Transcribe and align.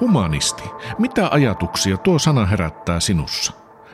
Humanisti. 0.00 0.62
Mitä 0.98 1.28
ajatuksia 1.30 1.96
tuo 1.96 2.18
sana 2.18 2.46
herättää 2.46 3.00
sinussa? 3.00 3.52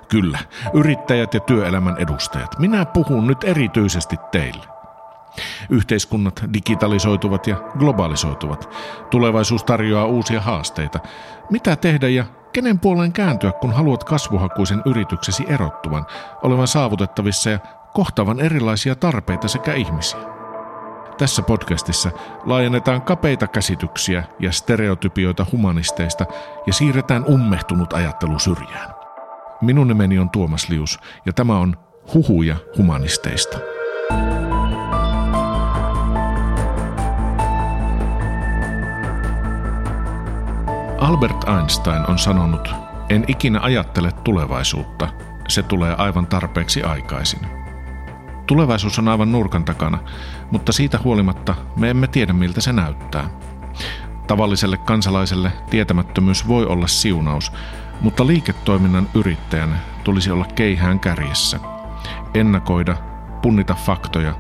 Kyllä, 0.09 0.39
yrittäjät 0.75 1.35
ja 1.35 1.41
työelämän 1.41 1.97
edustajat. 1.99 2.59
Minä 2.59 2.85
puhun 2.85 3.27
nyt 3.27 3.45
erityisesti 3.45 4.17
teille. 4.33 4.65
Yhteiskunnat 5.71 6.45
digitalisoituvat 6.53 7.47
ja 7.47 7.57
globalisoituvat. 7.79 8.69
Tulevaisuus 9.11 9.65
tarjoaa 9.65 10.07
uusia 10.07 10.41
haasteita. 10.41 10.99
Mitä 11.51 11.77
tehdä 11.77 12.09
ja 12.09 12.25
kenen 12.53 12.79
puoleen 12.79 13.13
kääntyä, 13.13 13.53
kun 13.53 13.73
haluat 13.73 14.05
kasvuhakuisen 14.05 14.83
yrityksesi 14.85 15.45
erottuvan, 15.49 16.07
olevan 16.43 16.69
saavutettavissa 16.69 17.51
ja 17.51 17.59
kohtavan 17.95 18.41
erilaisia 18.41 18.95
tarpeita 18.95 19.49
sekä 19.49 19.75
ihmisiä? 19.75 20.36
Tässä 21.19 21.43
podcastissa 21.43 22.11
laajennetaan 22.45 23.03
kapeita 23.03 23.47
käsityksiä 23.47 24.25
ja 24.39 24.53
stereotypioita 24.53 25.47
humanisteista 25.53 26.27
ja 26.67 26.73
siirretään 26.73 27.25
ummehtunut 27.25 27.93
ajattelu 27.93 28.39
syrjään. 28.39 28.95
Minun 29.61 29.89
nimeni 29.89 30.19
on 30.19 30.31
Tuomas 30.31 30.69
Lius 30.69 31.01
ja 31.27 31.33
tämä 31.33 31.59
on 31.59 31.77
Huhuja 32.15 32.57
humanisteista. 32.79 33.59
Albert 40.99 41.49
Einstein 41.59 42.11
on 42.11 42.19
sanonut, 42.19 42.75
en 43.09 43.25
ikinä 43.29 43.61
ajattele 43.61 44.11
tulevaisuutta, 44.25 45.09
se 45.49 45.63
tulee 45.63 45.95
aivan 45.99 46.27
tarpeeksi 46.27 46.83
aikaisin. 46.83 47.66
Tulevaisuus 48.47 48.99
on 48.99 49.09
aivan 49.09 49.33
nurkan 49.33 49.65
takana, 49.65 49.99
mutta 50.51 50.73
siitä 50.73 50.99
huolimatta 51.05 51.55
me 51.77 51.91
emme 51.91 52.07
tiedä 52.07 52.33
miltä 52.33 52.61
se 52.61 52.73
näyttää. 52.73 53.31
Tavalliselle 54.27 54.77
kansalaiselle 54.77 55.53
tietämättömyys 55.71 56.49
voi 56.49 56.67
olla 56.67 56.87
siunaus, 56.87 57.53
mutta 58.01 58.27
liiketoiminnan 58.27 59.09
yrittäjän 59.15 59.81
tulisi 60.05 60.31
olla 60.31 60.45
keihään 60.55 61.01
kärjessä. 61.01 61.61
Ennakoida, 62.35 62.97
punnita 63.43 63.75
faktoja, 63.75 64.35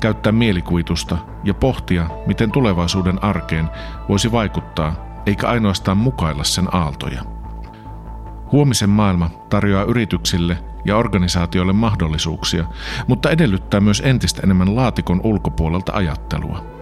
käyttää 0.00 0.32
mielikuvitusta 0.32 1.18
ja 1.44 1.54
pohtia, 1.54 2.10
miten 2.26 2.50
tulevaisuuden 2.50 3.24
arkeen 3.24 3.70
voisi 4.08 4.32
vaikuttaa, 4.32 4.94
eikä 5.26 5.48
ainoastaan 5.48 5.96
mukailla 5.96 6.44
sen 6.44 6.74
aaltoja. 6.74 7.37
Huomisen 8.52 8.90
maailma 8.90 9.30
tarjoaa 9.50 9.84
yrityksille 9.84 10.58
ja 10.84 10.96
organisaatioille 10.96 11.72
mahdollisuuksia, 11.72 12.64
mutta 13.06 13.30
edellyttää 13.30 13.80
myös 13.80 14.02
entistä 14.04 14.40
enemmän 14.44 14.76
laatikon 14.76 15.20
ulkopuolelta 15.24 15.92
ajattelua. 15.92 16.78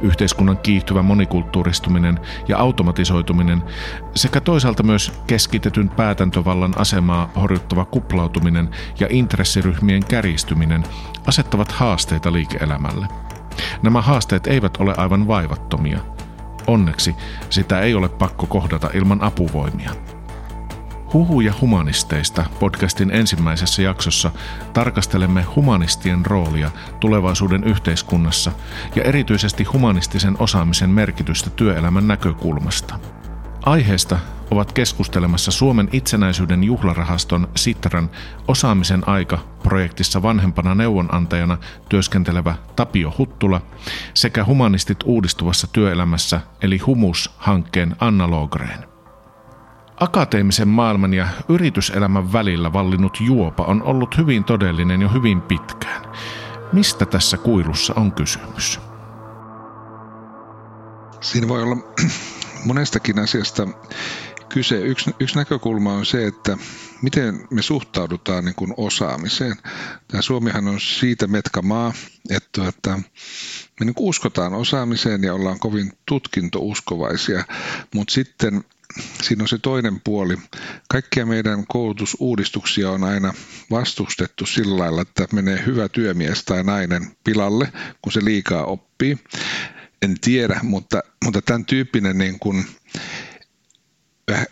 Yhteiskunnan 0.00 0.58
kiihtyvä 0.58 1.02
monikulttuuristuminen 1.02 2.20
ja 2.48 2.58
automatisoituminen 2.58 3.62
sekä 4.14 4.40
toisaalta 4.40 4.82
myös 4.82 5.12
keskitetyn 5.26 5.88
päätäntövallan 5.88 6.72
asemaa 6.76 7.30
horjuttava 7.36 7.84
kuplautuminen 7.84 8.70
ja 9.00 9.06
intressiryhmien 9.10 10.04
kärjistyminen 10.04 10.84
asettavat 11.26 11.72
haasteita 11.72 12.32
liike-elämälle. 12.32 13.06
Nämä 13.82 14.02
haasteet 14.02 14.46
eivät 14.46 14.76
ole 14.76 14.94
aivan 14.96 15.28
vaivattomia. 15.28 16.00
Onneksi 16.66 17.14
sitä 17.50 17.80
ei 17.80 17.94
ole 17.94 18.08
pakko 18.08 18.46
kohdata 18.46 18.90
ilman 18.94 19.22
apuvoimia. 19.22 19.90
Huhuja 21.12 21.54
humanisteista 21.60 22.44
podcastin 22.60 23.10
ensimmäisessä 23.10 23.82
jaksossa 23.82 24.30
tarkastelemme 24.72 25.42
humanistien 25.42 26.26
roolia 26.26 26.70
tulevaisuuden 27.00 27.64
yhteiskunnassa 27.64 28.52
ja 28.96 29.02
erityisesti 29.02 29.64
humanistisen 29.64 30.36
osaamisen 30.38 30.90
merkitystä 30.90 31.50
työelämän 31.50 32.08
näkökulmasta. 32.08 32.98
Aiheesta 33.66 34.18
ovat 34.50 34.72
keskustelemassa 34.72 35.50
Suomen 35.50 35.88
itsenäisyyden 35.92 36.64
juhlarahaston 36.64 37.48
Sitran 37.56 38.10
Osaamisen 38.48 39.08
aika 39.08 39.38
projektissa 39.62 40.22
vanhempana 40.22 40.74
neuvonantajana 40.74 41.58
työskentelevä 41.88 42.54
Tapio 42.76 43.14
Huttula 43.18 43.60
sekä 44.14 44.44
Humanistit 44.44 44.98
uudistuvassa 45.04 45.66
työelämässä 45.72 46.40
eli 46.62 46.78
Humus-hankkeen 46.78 47.96
Anna 48.00 48.30
Logreen. 48.30 48.91
Akateemisen 50.02 50.68
maailman 50.68 51.14
ja 51.14 51.28
yrityselämän 51.48 52.32
välillä 52.32 52.72
vallinnut 52.72 53.18
juopa 53.20 53.64
on 53.64 53.82
ollut 53.82 54.18
hyvin 54.18 54.44
todellinen 54.44 55.02
jo 55.02 55.08
hyvin 55.08 55.42
pitkään. 55.42 56.04
Mistä 56.72 57.06
tässä 57.06 57.36
kuilussa 57.36 57.94
on 57.96 58.12
kysymys? 58.12 58.80
Siinä 61.20 61.48
voi 61.48 61.62
olla 61.62 61.76
monestakin 62.66 63.18
asiasta 63.18 63.68
kyse. 64.48 64.80
Yksi, 64.80 65.10
yksi 65.20 65.36
näkökulma 65.36 65.92
on 65.92 66.06
se, 66.06 66.26
että 66.26 66.58
miten 67.02 67.46
me 67.50 67.62
suhtaudutaan 67.62 68.44
niin 68.44 68.54
kuin 68.54 68.74
osaamiseen. 68.76 69.56
Tämä 70.08 70.22
Suomihan 70.22 70.68
on 70.68 70.80
siitä 70.80 71.26
metkamaa, 71.26 71.92
että, 72.30 72.68
että 72.68 72.90
me 73.80 73.86
niin 73.86 73.94
uskotaan 73.98 74.54
osaamiseen 74.54 75.22
ja 75.22 75.34
ollaan 75.34 75.58
kovin 75.58 75.92
tutkintouskovaisia, 76.06 77.44
mutta 77.94 78.14
sitten 78.14 78.64
siinä 79.22 79.44
on 79.44 79.48
se 79.48 79.58
toinen 79.58 80.00
puoli. 80.04 80.36
Kaikkia 80.88 81.26
meidän 81.26 81.64
koulutusuudistuksia 81.68 82.90
on 82.90 83.04
aina 83.04 83.34
vastustettu 83.70 84.46
sillä 84.46 84.78
lailla, 84.78 85.02
että 85.02 85.26
menee 85.32 85.62
hyvä 85.66 85.88
työmies 85.88 86.44
tai 86.44 86.64
nainen 86.64 87.16
pilalle, 87.24 87.72
kun 88.02 88.12
se 88.12 88.24
liikaa 88.24 88.64
oppii. 88.64 89.18
En 90.02 90.16
tiedä, 90.20 90.60
mutta, 90.62 91.00
mutta 91.24 91.42
tämän 91.42 91.64
tyyppinen 91.64 92.18
niin 92.18 92.38
kuin, 92.38 92.64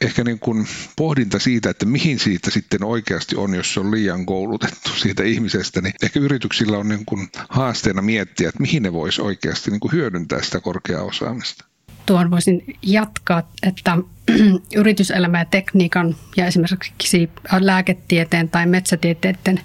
ehkä 0.00 0.24
niin 0.24 0.38
kuin 0.38 0.68
pohdinta 0.96 1.38
siitä, 1.38 1.70
että 1.70 1.86
mihin 1.86 2.18
siitä 2.18 2.50
sitten 2.50 2.84
oikeasti 2.84 3.36
on, 3.36 3.54
jos 3.54 3.74
se 3.74 3.80
on 3.80 3.90
liian 3.90 4.26
koulutettu 4.26 4.90
siitä 4.90 5.22
ihmisestä, 5.22 5.80
niin 5.80 5.94
ehkä 6.02 6.20
yrityksillä 6.20 6.78
on 6.78 6.88
niin 6.88 7.04
kuin 7.04 7.28
haasteena 7.48 8.02
miettiä, 8.02 8.48
että 8.48 8.60
mihin 8.60 8.82
ne 8.82 8.92
voisi 8.92 9.22
oikeasti 9.22 9.70
niin 9.70 9.80
kuin 9.80 9.92
hyödyntää 9.92 10.42
sitä 10.42 10.60
korkeaa 10.60 11.02
osaamista 11.02 11.69
tuon 12.06 12.30
voisin 12.30 12.76
jatkaa, 12.82 13.42
että 13.62 13.98
yrityselämä 14.76 15.38
ja 15.38 15.44
tekniikan 15.44 16.16
ja 16.36 16.46
esimerkiksi 16.46 17.30
lääketieteen 17.60 18.48
tai 18.48 18.66
metsätieteiden 18.66 19.60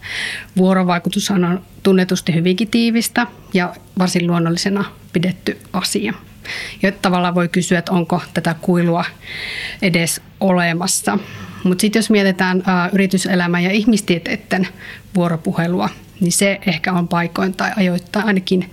vuorovaikutus 0.57 1.31
on 1.31 1.61
tunnetusti 1.83 2.35
hyvinkin 2.35 2.67
tiivistä 2.67 3.27
ja 3.53 3.75
varsin 3.99 4.27
luonnollisena 4.27 4.85
pidetty 5.13 5.59
asia. 5.73 6.13
Ja 6.81 6.91
tavallaan 6.91 7.35
voi 7.35 7.47
kysyä, 7.47 7.79
että 7.79 7.91
onko 7.91 8.21
tätä 8.33 8.55
kuilua 8.61 9.05
edes 9.81 10.21
olemassa. 10.39 11.19
Mutta 11.63 11.81
sitten 11.81 11.99
jos 11.99 12.09
mietitään 12.09 12.63
yrityselämän 12.93 13.63
ja 13.63 13.71
ihmistieteiden 13.71 14.67
vuoropuhelua, 15.15 15.89
niin 16.19 16.31
se 16.31 16.59
ehkä 16.67 16.93
on 16.93 17.07
paikoin 17.07 17.53
tai 17.53 17.71
ajoittain 17.77 18.25
ainakin 18.25 18.71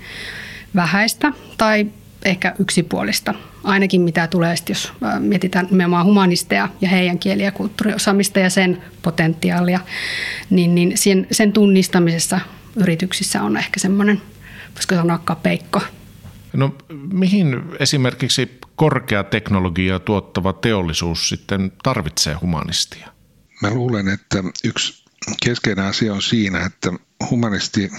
vähäistä 0.75 1.33
tai 1.59 1.87
ehkä 2.25 2.55
yksipuolista 2.59 3.35
ainakin 3.65 4.01
mitä 4.01 4.27
tulee, 4.27 4.55
jos 4.69 4.93
mietitään 5.19 5.67
nimenomaan 5.71 6.07
humanisteja 6.07 6.69
ja 6.81 6.89
heidän 6.89 7.19
kieli- 7.19 7.43
ja 7.43 7.53
kulttuuriosaamista 7.53 8.41
ja 8.41 8.51
sen 8.51 8.83
potentiaalia, 9.03 9.81
niin, 10.51 10.75
niin 10.75 10.99
sen, 10.99 11.27
sen 11.31 11.53
tunnistamisessa 11.53 12.41
yrityksissä 12.77 13.43
on 13.43 13.57
ehkä 13.57 13.81
semmoinen, 13.81 14.23
voisiko 14.75 14.95
sanoa 14.95 15.19
kapeikko. 15.19 15.81
No 16.53 16.75
mihin 17.13 17.63
esimerkiksi 17.79 18.59
korkea 18.77 19.25
teknologia 19.25 19.99
tuottava 19.99 20.53
teollisuus 20.53 21.29
sitten 21.29 21.73
tarvitsee 21.83 22.35
humanistia? 22.35 23.09
Mä 23.63 23.71
luulen, 23.71 24.09
että 24.09 24.43
yksi 24.65 25.05
keskeinen 25.45 25.85
asia 25.85 26.15
on 26.15 26.23
siinä, 26.23 26.67
että 26.67 26.93
humanisti 27.31 27.91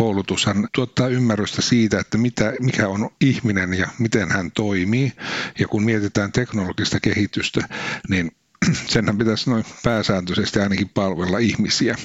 koulutushan 0.00 0.68
tuottaa 0.74 1.08
ymmärrystä 1.08 1.62
siitä, 1.62 2.00
että 2.00 2.18
mitä, 2.18 2.52
mikä 2.60 2.88
on 2.88 3.10
ihminen 3.20 3.74
ja 3.74 3.88
miten 3.98 4.30
hän 4.30 4.50
toimii. 4.50 5.12
Ja 5.58 5.68
kun 5.68 5.84
mietitään 5.84 6.32
teknologista 6.32 7.00
kehitystä, 7.00 7.68
niin 8.08 8.30
senhän 8.92 9.18
pitäisi 9.18 9.50
noin 9.50 9.64
pääsääntöisesti 9.84 10.60
ainakin 10.60 10.88
palvella 10.88 11.38
ihmisiä. 11.38 11.96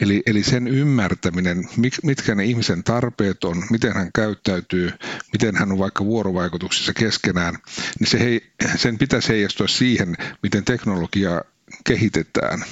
Eli, 0.00 0.22
eli 0.26 0.42
sen 0.42 0.68
ymmärtäminen, 0.68 1.68
mitkä 2.02 2.34
ne 2.34 2.44
ihmisen 2.44 2.84
tarpeet 2.84 3.44
on, 3.44 3.64
miten 3.70 3.92
hän 3.94 4.10
käyttäytyy, 4.14 4.90
miten 5.32 5.56
hän 5.56 5.72
on 5.72 5.78
vaikka 5.78 6.04
vuorovaikutuksissa 6.04 6.92
keskenään, 6.92 7.54
niin 8.00 8.08
se 8.08 8.20
hei, 8.20 8.52
sen 8.76 8.98
pitäisi 8.98 9.28
heijastua 9.28 9.68
siihen, 9.68 10.16
miten 10.42 10.64
teknologia 10.64 11.42
kehitetään 11.84 12.64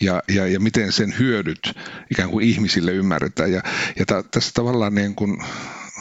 ja, 0.00 0.22
ja, 0.28 0.46
ja 0.46 0.60
miten 0.60 0.92
sen 0.92 1.14
hyödyt 1.18 1.72
ikään 2.10 2.30
kuin 2.30 2.48
ihmisille 2.48 2.92
ymmärretään. 2.92 3.52
Ja, 3.52 3.62
ja 3.98 4.06
ta, 4.06 4.22
tässä 4.22 4.50
tavallaan 4.54 4.94
niin 4.94 5.14
kuin 5.14 5.38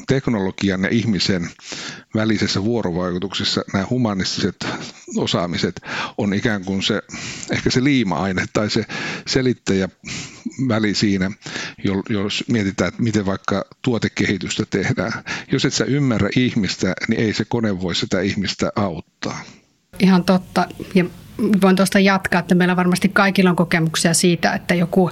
teknologian 0.07 0.83
ja 0.83 0.89
ihmisen 0.89 1.49
välisessä 2.15 2.63
vuorovaikutuksessa 2.63 3.61
nämä 3.73 3.85
humanistiset 3.89 4.55
osaamiset 5.17 5.81
on 6.17 6.33
ikään 6.33 6.65
kuin 6.65 6.83
se, 6.83 7.01
ehkä 7.51 7.69
se 7.69 7.83
liima-aine 7.83 8.45
tai 8.53 8.69
se 8.69 8.85
selittäjä 9.27 9.89
väli 10.67 10.93
siinä, 10.93 11.31
jos 12.09 12.43
mietitään, 12.47 12.87
että 12.87 13.03
miten 13.03 13.25
vaikka 13.25 13.65
tuotekehitystä 13.81 14.63
tehdään. 14.69 15.11
Jos 15.51 15.65
et 15.65 15.73
sä 15.73 15.85
ymmärrä 15.85 16.29
ihmistä, 16.35 16.93
niin 17.07 17.21
ei 17.21 17.33
se 17.33 17.45
kone 17.45 17.81
voi 17.81 17.95
sitä 17.95 18.21
ihmistä 18.21 18.71
auttaa. 18.75 19.41
Ihan 19.99 20.23
totta. 20.23 20.67
Ja 20.95 21.05
voin 21.61 21.75
tuosta 21.75 21.99
jatkaa, 21.99 22.39
että 22.39 22.55
meillä 22.55 22.75
varmasti 22.75 23.09
kaikilla 23.09 23.49
on 23.49 23.55
kokemuksia 23.55 24.13
siitä, 24.13 24.53
että 24.53 24.75
joku 24.75 25.11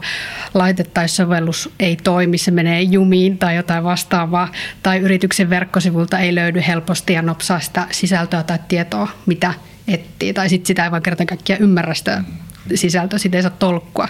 laite 0.53 0.83
tai 0.83 1.09
sovellus 1.09 1.69
ei 1.79 1.95
toimi, 1.95 2.37
se 2.37 2.51
menee 2.51 2.81
jumiin 2.81 3.37
tai 3.37 3.55
jotain 3.55 3.83
vastaavaa, 3.83 4.51
tai 4.83 4.99
yrityksen 4.99 5.49
verkkosivulta 5.49 6.19
ei 6.19 6.35
löydy 6.35 6.63
helposti 6.67 7.13
ja 7.13 7.21
nopsaa 7.21 7.59
sitä 7.59 7.87
sisältöä 7.91 8.43
tai 8.43 8.59
tietoa, 8.67 9.07
mitä 9.25 9.53
etsii, 9.87 10.33
tai 10.33 10.49
sitten 10.49 10.67
sitä 10.67 10.83
ei 10.83 10.91
vaan 10.91 11.03
kerta 11.03 11.25
kaikkiaan 11.25 11.61
ymmärrä 11.61 11.93
sitä 11.93 12.23
sisältöä, 12.75 13.19
sitä 13.19 13.37
ei 13.37 13.43
saa 13.43 13.51
tolkkua. 13.59 14.07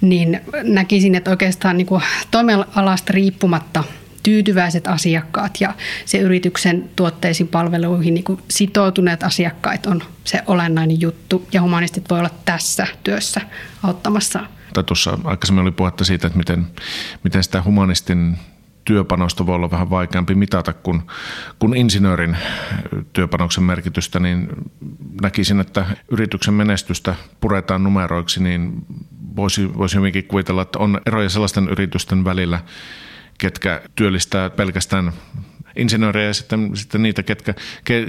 Niin 0.00 0.40
näkisin, 0.62 1.14
että 1.14 1.30
oikeastaan 1.30 1.76
niin 1.76 1.86
toimialasta 2.30 3.12
riippumatta– 3.12 3.84
tyytyväiset 4.24 4.86
asiakkaat 4.86 5.60
ja 5.60 5.74
se 6.04 6.18
yrityksen 6.18 6.90
tuotteisiin 6.96 7.48
palveluihin 7.48 8.14
niin 8.14 8.24
sitoutuneet 8.50 9.22
asiakkaat 9.22 9.86
on 9.86 10.02
se 10.24 10.42
olennainen 10.46 11.00
juttu 11.00 11.48
ja 11.52 11.62
humanistit 11.62 12.10
voi 12.10 12.18
olla 12.18 12.30
tässä 12.44 12.86
työssä 13.04 13.40
auttamassa. 13.82 14.40
Tuossa 14.86 15.18
aikaisemmin 15.24 15.62
oli 15.62 15.70
puhetta 15.70 16.04
siitä, 16.04 16.26
että 16.26 16.38
miten, 16.38 16.66
miten 17.24 17.44
sitä 17.44 17.62
humanistin 17.62 18.36
työpanosta 18.84 19.46
voi 19.46 19.54
olla 19.54 19.70
vähän 19.70 19.90
vaikeampi 19.90 20.34
mitata 20.34 20.72
kuin, 20.72 21.02
kuin 21.58 21.76
insinöörin 21.76 22.36
työpanoksen 23.12 23.64
merkitystä, 23.64 24.20
niin 24.20 24.48
näkisin, 25.22 25.60
että 25.60 25.86
yrityksen 26.08 26.54
menestystä 26.54 27.14
puretaan 27.40 27.82
numeroiksi, 27.82 28.42
niin 28.42 28.72
voisi, 29.36 29.78
voisi 29.78 29.96
hyvinkin 29.96 30.24
kuvitella, 30.24 30.62
että 30.62 30.78
on 30.78 31.00
eroja 31.06 31.28
sellaisten 31.28 31.68
yritysten 31.68 32.24
välillä, 32.24 32.60
ketkä 33.38 33.82
työllistää 33.96 34.50
pelkästään 34.50 35.12
insinöörejä 35.76 36.26
ja 36.26 36.34
sitten, 36.34 36.76
sitten 36.76 37.02
niitä, 37.02 37.22
ketkä, 37.22 37.54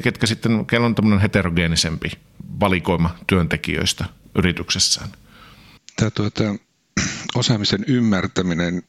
ketkä 0.04 0.27
sitten, 0.27 0.66
kello 0.66 0.86
on 0.86 0.95
tämmöinen 0.95 1.22
heterogeenisempi 1.22 2.12
valikoima 2.60 3.16
työntekijöistä 3.27 4.06
yrityksessään. 4.36 5.10
Tämä 5.95 6.12
tuota, 6.12 6.44
osaamisen 7.36 7.86
ymmärtäminen 7.88 8.83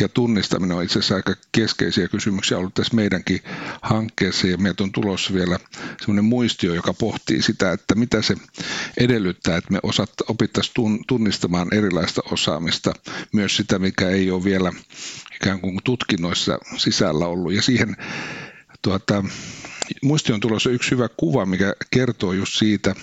ja 0.00 0.08
tunnistaminen 0.08 0.76
on 0.76 0.82
itse 0.82 0.98
asiassa 0.98 1.14
aika 1.14 1.34
keskeisiä 1.52 2.08
kysymyksiä 2.08 2.58
ollut 2.58 2.74
tässä 2.74 2.96
meidänkin 2.96 3.40
hankkeessa. 3.82 4.46
Ja 4.46 4.58
meiltä 4.58 4.82
on 4.82 4.92
tulossa 4.92 5.34
vielä 5.34 5.58
semmoinen 6.00 6.24
muistio, 6.24 6.74
joka 6.74 6.94
pohtii 6.94 7.42
sitä, 7.42 7.72
että 7.72 7.94
mitä 7.94 8.22
se 8.22 8.34
edellyttää, 8.96 9.56
että 9.56 9.72
me 9.72 9.78
osat, 9.82 10.10
opittaisiin 10.28 11.04
tunnistamaan 11.08 11.74
erilaista 11.74 12.22
osaamista, 12.30 12.92
myös 13.32 13.56
sitä, 13.56 13.78
mikä 13.78 14.08
ei 14.08 14.30
ole 14.30 14.44
vielä 14.44 14.72
ikään 15.42 15.60
kuin 15.60 15.78
tutkinnoissa 15.84 16.58
sisällä 16.76 17.26
ollut. 17.26 17.52
Ja 17.52 17.62
siihen 17.62 17.96
tuota, 18.82 19.24
muisti 20.02 20.32
on 20.32 20.40
tulossa 20.40 20.70
yksi 20.70 20.90
hyvä 20.90 21.08
kuva, 21.16 21.46
mikä 21.46 21.74
kertoo 21.90 22.32
just 22.32 22.58
siitä, 22.58 22.94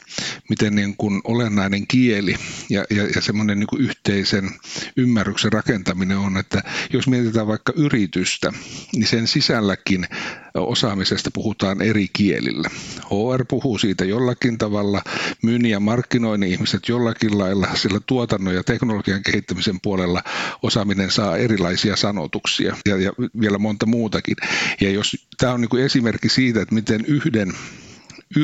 miten 0.50 0.76
niin 0.76 0.96
kuin 0.98 1.22
olennainen 1.24 1.88
kieli 1.88 2.36
ja, 2.70 2.86
ja, 2.90 3.04
ja 3.16 3.22
semmoinen 3.22 3.60
niin 3.60 3.82
yhteisen 3.82 4.50
ymmärryksen 4.98 5.54
rakentaminen 5.54 6.18
on, 6.18 6.38
että 6.38 6.64
jos 6.94 7.08
mietitään 7.08 7.48
vaikka 7.48 7.74
yritystä, 7.76 8.54
niin 8.94 9.08
sen 9.08 9.28
sisälläkin 9.28 10.08
osaamisesta 10.56 11.30
puhutaan 11.34 11.82
eri 11.82 12.08
kielillä. 12.14 12.70
HR 13.06 13.46
puhuu 13.48 13.78
siitä 13.78 14.06
jollakin 14.06 14.58
tavalla, 14.58 15.02
myynnin 15.44 15.72
ja 15.72 15.80
markkinoinnin 15.80 16.52
ihmiset 16.52 16.90
jollakin 16.90 17.38
lailla, 17.38 17.68
sillä 17.76 18.00
tuotannon 18.06 18.56
ja 18.56 18.64
teknologian 18.64 19.24
kehittämisen 19.24 19.80
puolella 19.82 20.24
osaaminen 20.62 21.12
saa 21.12 21.38
erilaisia 21.38 21.96
sanotuksia 21.96 22.78
ja, 22.86 22.98
ja 22.98 23.12
vielä 23.42 23.58
monta 23.58 23.86
muutakin. 23.86 24.36
Ja 24.82 24.90
jos 24.90 25.28
tämä 25.38 25.54
on 25.54 25.62
niin 25.62 25.70
kuin 25.70 25.84
esimerkki 25.84 26.30
siitä, 26.30 26.62
että 26.62 26.76
miten 26.76 27.06
yhden 27.06 27.54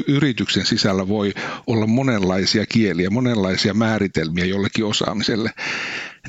yrityksen 0.07 0.65
sisällä 0.65 1.07
voi 1.07 1.33
olla 1.67 1.87
monenlaisia 1.87 2.65
kieliä, 2.65 3.09
monenlaisia 3.09 3.73
määritelmiä 3.73 4.45
jollekin 4.45 4.85
osaamiselle. 4.85 5.51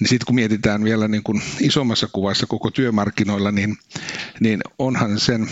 Niin 0.01 0.09
sitten 0.09 0.27
kun 0.27 0.35
mietitään 0.35 0.85
vielä 0.85 1.09
niin 1.09 1.23
kuin 1.23 1.43
isommassa 1.61 2.09
kuvassa 2.13 2.47
koko 2.47 2.71
työmarkkinoilla, 2.71 3.51
niin, 3.51 3.79
niin 4.41 4.61
onhan 4.79 5.21
sen 5.21 5.49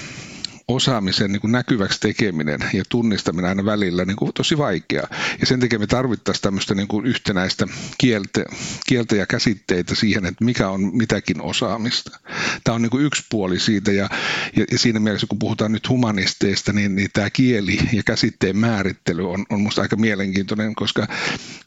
osaamisen 0.68 1.32
niin 1.32 1.40
kuin 1.40 1.52
näkyväksi 1.52 2.00
tekeminen 2.00 2.60
ja 2.72 2.84
tunnistaminen 2.88 3.48
aina 3.48 3.64
välillä 3.64 4.04
niin 4.04 4.16
kuin 4.16 4.32
tosi 4.34 4.58
vaikea. 4.58 5.02
Ja 5.40 5.46
sen 5.46 5.60
takia 5.60 5.78
me 5.78 5.86
tarvittaisiin 5.86 6.42
tämmöistä 6.42 6.74
niin 6.74 6.88
kuin 6.88 7.06
yhtenäistä 7.06 7.66
kieltä, 7.98 8.44
kieltä 8.86 9.16
ja 9.16 9.26
käsitteitä 9.26 9.94
siihen, 9.94 10.26
että 10.26 10.44
mikä 10.44 10.68
on 10.68 10.96
mitäkin 10.96 11.42
osaamista. 11.42 12.20
Tämä 12.64 12.74
on 12.74 12.82
niin 12.82 12.90
kuin 12.90 13.04
yksi 13.04 13.22
puoli 13.30 13.60
siitä 13.60 13.92
ja, 13.92 14.08
ja, 14.56 14.64
ja 14.70 14.78
siinä 14.78 15.00
mielessä 15.00 15.26
kun 15.26 15.38
puhutaan 15.38 15.72
nyt 15.72 15.88
humanisteista, 15.88 16.72
niin, 16.72 16.96
niin 16.96 17.08
tämä 17.12 17.30
kieli 17.30 17.78
ja 17.92 18.02
käsitteen 18.02 18.56
määrittely 18.56 19.30
on, 19.30 19.46
on 19.50 19.60
minusta 19.60 19.82
aika 19.82 19.96
mielenkiintoinen, 19.96 20.74
koska 20.74 21.06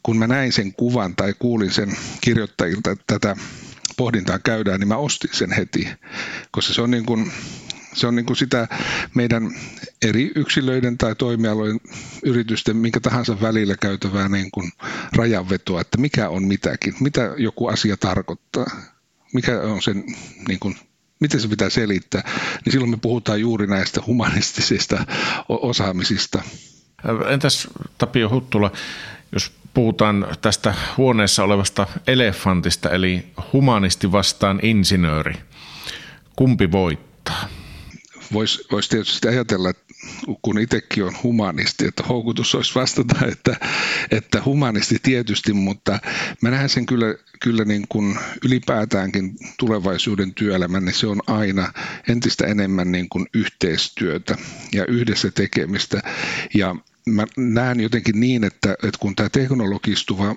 kun 0.02 0.18
mä 0.18 0.26
näin 0.26 0.52
sen 0.52 0.72
kuvan 0.72 1.16
tai 1.16 1.34
kuulin 1.38 1.70
sen 1.70 1.96
kirjoittajilta, 2.20 2.96
tätä 3.06 3.36
pohdintaa 3.96 4.38
käydään, 4.38 4.80
niin 4.80 4.88
mä 4.88 4.96
ostin 4.96 5.30
sen 5.32 5.52
heti, 5.52 5.88
koska 6.50 6.74
se 6.74 6.82
on 6.82 6.90
niin 6.90 7.06
kuin, 7.06 7.32
se 7.92 8.06
on 8.06 8.16
niin 8.16 8.26
kuin 8.26 8.36
sitä 8.36 8.68
meidän 9.14 9.50
eri 10.02 10.32
yksilöiden 10.34 10.98
tai 10.98 11.14
toimialojen 11.14 11.80
yritysten, 12.22 12.76
minkä 12.76 13.00
tahansa 13.00 13.40
välillä 13.40 13.74
käytävää 13.80 14.28
niin 14.28 14.50
kuin 14.50 14.72
rajanvetoa, 15.16 15.80
että 15.80 15.98
mikä 15.98 16.28
on 16.28 16.44
mitäkin, 16.44 16.94
mitä 17.00 17.34
joku 17.36 17.66
asia 17.66 17.96
tarkoittaa, 17.96 18.66
mikä 19.32 19.60
on 19.60 19.82
sen 19.82 20.04
niin 20.48 20.60
kuin 20.60 20.76
miten 21.20 21.40
se 21.40 21.48
pitää 21.48 21.70
selittää, 21.70 22.22
niin 22.64 22.72
silloin 22.72 22.90
me 22.90 22.96
puhutaan 22.96 23.40
juuri 23.40 23.66
näistä 23.66 24.00
humanistisista 24.06 25.04
osaamisista. 25.48 26.42
Entäs 27.28 27.68
Tapio 27.98 28.28
Huttula, 28.28 28.72
jos 29.32 29.52
puhutaan 29.74 30.26
tästä 30.40 30.74
huoneessa 30.96 31.44
olevasta 31.44 31.86
elefantista, 32.06 32.90
eli 32.90 33.26
humanisti 33.52 34.12
vastaan 34.12 34.60
insinööri, 34.62 35.34
kumpi 36.36 36.72
voittaa? 36.72 37.48
Voisi 38.32 38.64
vois 38.72 38.88
tietysti 38.88 39.28
ajatella, 39.28 39.72
kun 40.42 40.58
itsekin 40.58 41.04
on 41.04 41.16
humanisti, 41.22 41.86
että 41.86 42.02
houkutus 42.02 42.54
olisi 42.54 42.74
vastata, 42.74 43.26
että, 43.32 43.56
että 44.10 44.42
humanisti 44.44 44.96
tietysti, 45.02 45.52
mutta 45.52 45.98
mä 46.40 46.50
näen 46.50 46.68
sen 46.68 46.86
kyllä, 46.86 47.14
kyllä 47.42 47.64
niin 47.64 47.86
kuin 47.88 48.18
ylipäätäänkin 48.44 49.36
tulevaisuuden 49.58 50.34
työelämän, 50.34 50.84
niin 50.84 50.94
se 50.94 51.06
on 51.06 51.20
aina 51.26 51.72
entistä 52.08 52.46
enemmän 52.46 52.92
niin 52.92 53.08
kuin 53.08 53.26
yhteistyötä 53.34 54.38
ja 54.72 54.86
yhdessä 54.86 55.30
tekemistä. 55.30 56.02
Ja 56.54 56.76
mä 57.06 57.26
näen 57.36 57.80
jotenkin 57.80 58.20
niin, 58.20 58.44
että, 58.44 58.72
että 58.72 58.98
kun 59.00 59.16
tämä 59.16 59.28
teknologistuva 59.28 60.34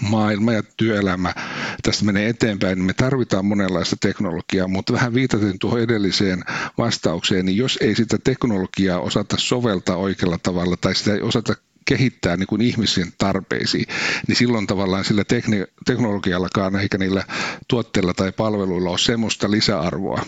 maailma 0.00 0.52
ja 0.52 0.62
työelämä 0.76 1.34
tästä 1.82 2.04
menee 2.04 2.28
eteenpäin, 2.28 2.78
niin 2.78 2.86
me 2.86 2.92
tarvitaan 2.92 3.46
monenlaista 3.46 3.96
teknologiaa, 4.00 4.68
mutta 4.68 4.92
vähän 4.92 5.14
viitaten 5.14 5.58
tuohon 5.58 5.80
edelliseen 5.80 6.44
vastaukseen, 6.78 7.46
niin 7.46 7.56
jos 7.56 7.78
ei 7.80 7.94
sitä 7.94 8.18
teknologiaa 8.24 9.00
osata 9.00 9.36
soveltaa 9.38 9.96
oikealla 9.96 10.38
tavalla 10.42 10.76
tai 10.76 10.94
sitä 10.94 11.14
ei 11.14 11.22
osata 11.22 11.54
kehittää 11.84 12.36
niin 12.36 12.46
kuin 12.46 12.62
ihmisen 12.62 13.12
tarpeisiin, 13.18 13.86
niin 14.28 14.36
silloin 14.36 14.66
tavallaan 14.66 15.04
sillä 15.04 15.24
tekni- 15.24 15.72
teknologiallakaan 15.86 16.76
eikä 16.76 16.98
niillä 16.98 17.24
tuotteilla 17.68 18.14
tai 18.14 18.32
palveluilla 18.32 18.90
ole 18.90 18.98
semmoista 18.98 19.50
lisäarvoa, 19.50 20.26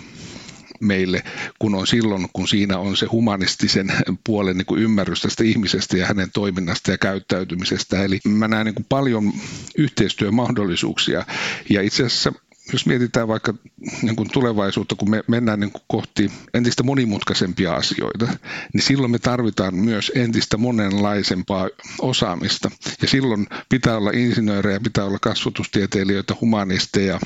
meille, 0.81 1.23
kun 1.59 1.75
on 1.75 1.87
silloin, 1.87 2.29
kun 2.33 2.49
siinä 2.49 2.79
on 2.79 2.97
se 2.97 3.07
humanistisen 3.07 3.93
puolen 4.25 4.57
niin 4.59 4.67
kuin 4.67 4.83
ymmärrys 4.83 5.21
tästä 5.23 5.45
ihmisestä 5.45 5.97
ja 5.97 6.07
hänen 6.07 6.31
toiminnasta 6.35 6.91
ja 6.91 6.99
käyttäytymisestä. 6.99 8.03
Eli 8.05 8.21
mä 8.29 8.49
näen 8.49 8.67
niin 8.67 8.75
kuin 8.75 8.87
paljon 8.89 9.33
yhteistyömahdollisuuksia 9.79 11.25
ja 11.71 11.83
itse 11.83 12.05
asiassa 12.05 12.33
jos 12.73 12.87
mietitään 12.87 13.29
vaikka 13.29 13.55
niin 14.03 14.17
kuin 14.17 14.31
tulevaisuutta, 14.33 14.95
kun 14.95 15.11
me 15.11 15.25
mennään 15.27 15.61
niin 15.61 15.73
kuin 15.73 15.83
kohti 15.87 16.31
entistä 16.55 16.83
monimutkaisempia 16.83 17.75
asioita, 17.75 18.27
niin 18.73 18.83
silloin 18.83 19.11
me 19.11 19.19
tarvitaan 19.19 19.75
myös 19.75 20.13
entistä 20.15 20.57
monenlaisempaa 20.57 21.69
osaamista. 22.01 22.71
Ja 23.03 23.09
silloin 23.09 23.47
pitää 23.69 23.97
olla 23.97 24.11
insinöörejä, 24.11 24.81
pitää 24.81 25.05
olla 25.05 25.19
kasvatustieteilijöitä, 25.19 26.35
humanisteja, 26.41 27.21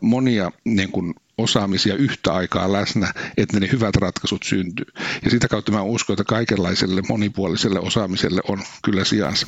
monia 0.00 0.52
niin 0.64 0.92
kuin 0.92 1.14
osaamisia 1.38 1.94
yhtä 1.94 2.32
aikaa 2.32 2.72
läsnä, 2.72 3.14
että 3.36 3.60
ne 3.60 3.68
hyvät 3.72 3.96
ratkaisut 3.96 4.42
syntyy. 4.42 4.86
Ja 5.24 5.30
sitä 5.30 5.48
kautta 5.48 5.72
mä 5.72 5.82
uskon, 5.82 6.14
että 6.14 6.24
kaikenlaiselle 6.24 7.02
monipuoliselle 7.08 7.80
osaamiselle 7.80 8.40
on 8.48 8.62
kyllä 8.84 9.04
sijansa. 9.04 9.46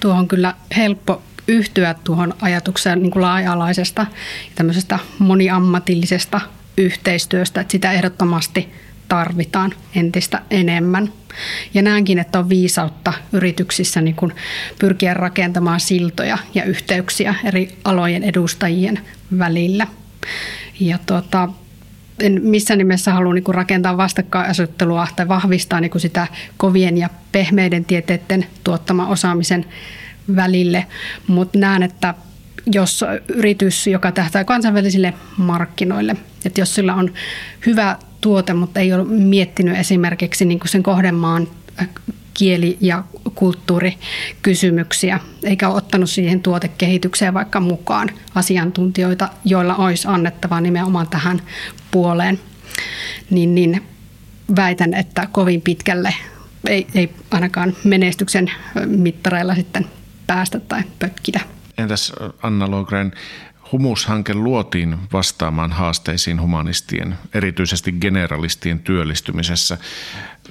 Tuo 0.00 0.14
on 0.14 0.28
kyllä 0.28 0.54
helppo 0.76 1.22
yhtyä 1.48 1.94
tuohon 2.04 2.34
ajatukseen 2.40 3.02
niin 3.02 3.10
kuin 3.10 3.22
laaja-alaisesta 3.22 4.06
ja 4.58 4.98
moniammatillisesta 5.18 6.40
yhteistyöstä, 6.76 7.60
että 7.60 7.72
sitä 7.72 7.92
ehdottomasti 7.92 8.68
tarvitaan 9.08 9.74
entistä 9.96 10.42
enemmän. 10.50 11.12
Ja 11.74 11.82
näenkin, 11.82 12.18
että 12.18 12.38
on 12.38 12.48
viisautta 12.48 13.12
yrityksissä 13.32 14.00
niin 14.00 14.14
kuin 14.14 14.32
pyrkiä 14.78 15.14
rakentamaan 15.14 15.80
siltoja 15.80 16.38
ja 16.54 16.64
yhteyksiä 16.64 17.34
eri 17.44 17.78
alojen 17.84 18.24
edustajien 18.24 19.00
välillä. 19.38 19.86
Ja 20.80 20.98
tuota, 21.06 21.48
en 22.20 22.40
missään 22.42 22.78
nimessä 22.78 23.12
halua 23.12 23.34
niin 23.34 23.44
rakentaa 23.48 23.96
vastakkainasettelua 23.96 25.08
tai 25.16 25.28
vahvistaa 25.28 25.80
niin 25.80 26.00
sitä 26.00 26.26
kovien 26.56 26.98
ja 26.98 27.10
pehmeiden 27.32 27.84
tieteiden 27.84 28.46
tuottama 28.64 29.06
osaamisen 29.06 29.64
välille, 30.36 30.86
mutta 31.26 31.58
näen, 31.58 31.82
että 31.82 32.14
jos 32.72 33.04
yritys, 33.28 33.86
joka 33.86 34.12
tähtää 34.12 34.44
kansainvälisille 34.44 35.14
markkinoille, 35.36 36.16
että 36.44 36.60
jos 36.60 36.74
sillä 36.74 36.94
on 36.94 37.12
hyvä 37.66 37.96
tuote, 38.20 38.54
mutta 38.54 38.80
ei 38.80 38.92
ole 38.92 39.04
miettinyt 39.04 39.78
esimerkiksi 39.78 40.44
niin 40.44 40.58
kuin 40.58 40.68
sen 40.68 40.82
kohdemaan 40.82 41.48
kieli- 42.34 42.78
ja 42.80 43.04
kulttuurikysymyksiä, 43.34 45.20
eikä 45.44 45.68
ole 45.68 45.76
ottanut 45.76 46.10
siihen 46.10 46.42
tuotekehitykseen 46.42 47.34
vaikka 47.34 47.60
mukaan 47.60 48.10
asiantuntijoita, 48.34 49.28
joilla 49.44 49.76
olisi 49.76 50.08
annettava 50.08 50.60
nimenomaan 50.60 51.08
tähän 51.08 51.42
puoleen, 51.90 52.40
niin, 53.30 53.54
niin 53.54 53.82
väitän, 54.56 54.94
että 54.94 55.28
kovin 55.32 55.62
pitkälle 55.62 56.14
ei, 56.68 56.86
ei 56.94 57.10
ainakaan 57.30 57.76
menestyksen 57.84 58.50
mittareilla 58.86 59.54
sitten 59.54 59.86
päästä 60.28 60.60
tai 60.60 60.82
pötkitä. 60.98 61.40
Entäs 61.78 62.12
Anna 62.42 62.70
Logren, 62.70 63.12
Humushanke 63.72 64.34
luotiin 64.34 64.96
vastaamaan 65.12 65.72
haasteisiin 65.72 66.40
humanistien, 66.40 67.14
erityisesti 67.34 67.92
generalistien 67.92 68.80
työllistymisessä. 68.80 69.78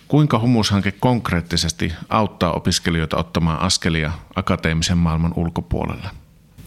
Kuinka 0.07 0.39
Humushanke 0.39 0.91
konkreettisesti 0.91 1.93
auttaa 2.09 2.51
opiskelijoita 2.51 3.17
ottamaan 3.17 3.61
askelia 3.61 4.11
akateemisen 4.35 4.97
maailman 4.97 5.33
ulkopuolelle? 5.35 6.09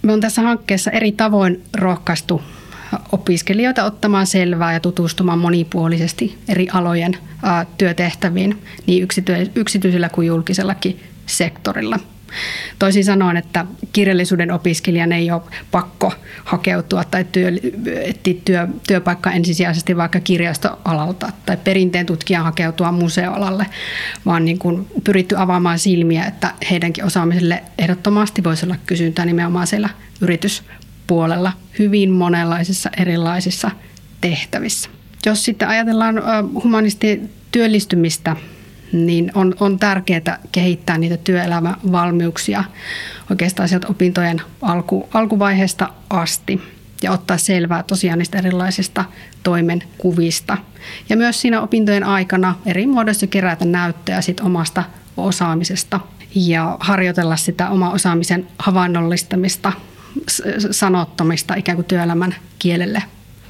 Me 0.02 0.12
on 0.12 0.20
tässä 0.20 0.42
hankkeessa 0.42 0.90
eri 0.90 1.12
tavoin 1.12 1.62
rohkaistu 1.76 2.42
opiskelijoita 3.12 3.84
ottamaan 3.84 4.26
selvää 4.26 4.72
ja 4.72 4.80
tutustumaan 4.80 5.38
monipuolisesti 5.38 6.38
eri 6.48 6.68
alojen 6.72 7.16
työtehtäviin 7.78 8.62
niin 8.86 9.08
yksityisellä 9.54 10.08
kuin 10.08 10.26
julkisellakin 10.26 11.00
sektorilla– 11.26 11.98
Toisin 12.78 13.04
sanoen, 13.04 13.36
että 13.36 13.66
kirjallisuuden 13.92 14.52
opiskelijan 14.52 15.12
ei 15.12 15.30
ole 15.30 15.42
pakko 15.70 16.12
hakeutua 16.44 17.04
tai 17.04 17.24
työ, 17.32 17.48
etsiä 18.04 18.34
työ, 18.44 18.68
työpaikka 18.88 19.30
ensisijaisesti 19.30 19.96
vaikka 19.96 20.20
kirjastoalalta 20.20 21.32
tai 21.46 21.56
perinteen 21.56 22.06
tutkijan 22.06 22.44
hakeutua 22.44 22.92
museoalalle, 22.92 23.66
vaan 24.26 24.44
niin 24.44 24.58
kuin 24.58 24.86
pyritty 25.04 25.36
avaamaan 25.38 25.78
silmiä, 25.78 26.24
että 26.24 26.54
heidänkin 26.70 27.04
osaamiselle 27.04 27.62
ehdottomasti 27.78 28.44
voisi 28.44 28.66
olla 28.66 28.76
kysyntää 28.86 29.24
nimenomaan 29.24 29.66
siellä 29.66 29.88
yrityspuolella 30.20 31.52
hyvin 31.78 32.10
monenlaisissa 32.10 32.90
erilaisissa 32.96 33.70
tehtävissä. 34.20 34.90
Jos 35.26 35.44
sitten 35.44 35.68
ajatellaan 35.68 36.22
humanistien 36.64 37.30
työllistymistä 37.52 38.36
niin 38.92 39.32
on, 39.34 39.54
on 39.60 39.78
tärkeää 39.78 40.38
kehittää 40.52 40.98
niitä 40.98 41.16
työelämävalmiuksia 41.16 42.64
oikeastaan 43.30 43.68
sieltä 43.68 43.86
opintojen 43.88 44.42
alku, 44.62 45.08
alkuvaiheesta 45.14 45.88
asti 46.10 46.60
ja 47.02 47.12
ottaa 47.12 47.38
selvää 47.38 47.82
tosiaan 47.82 48.18
niistä 48.18 48.38
erilaisista 48.38 49.04
toimenkuvista. 49.42 50.58
Ja 51.08 51.16
myös 51.16 51.40
siinä 51.40 51.60
opintojen 51.60 52.04
aikana 52.04 52.54
eri 52.66 52.86
muodoissa 52.86 53.26
kerätä 53.26 53.64
näyttöä 53.64 54.20
sit 54.20 54.40
omasta 54.40 54.84
osaamisesta 55.16 56.00
ja 56.34 56.76
harjoitella 56.80 57.36
sitä 57.36 57.70
oma 57.70 57.90
osaamisen 57.90 58.46
havainnollistamista, 58.58 59.72
sanottamista 60.70 61.54
ikään 61.54 61.76
kuin 61.76 61.86
työelämän 61.86 62.34
kielelle 62.58 63.02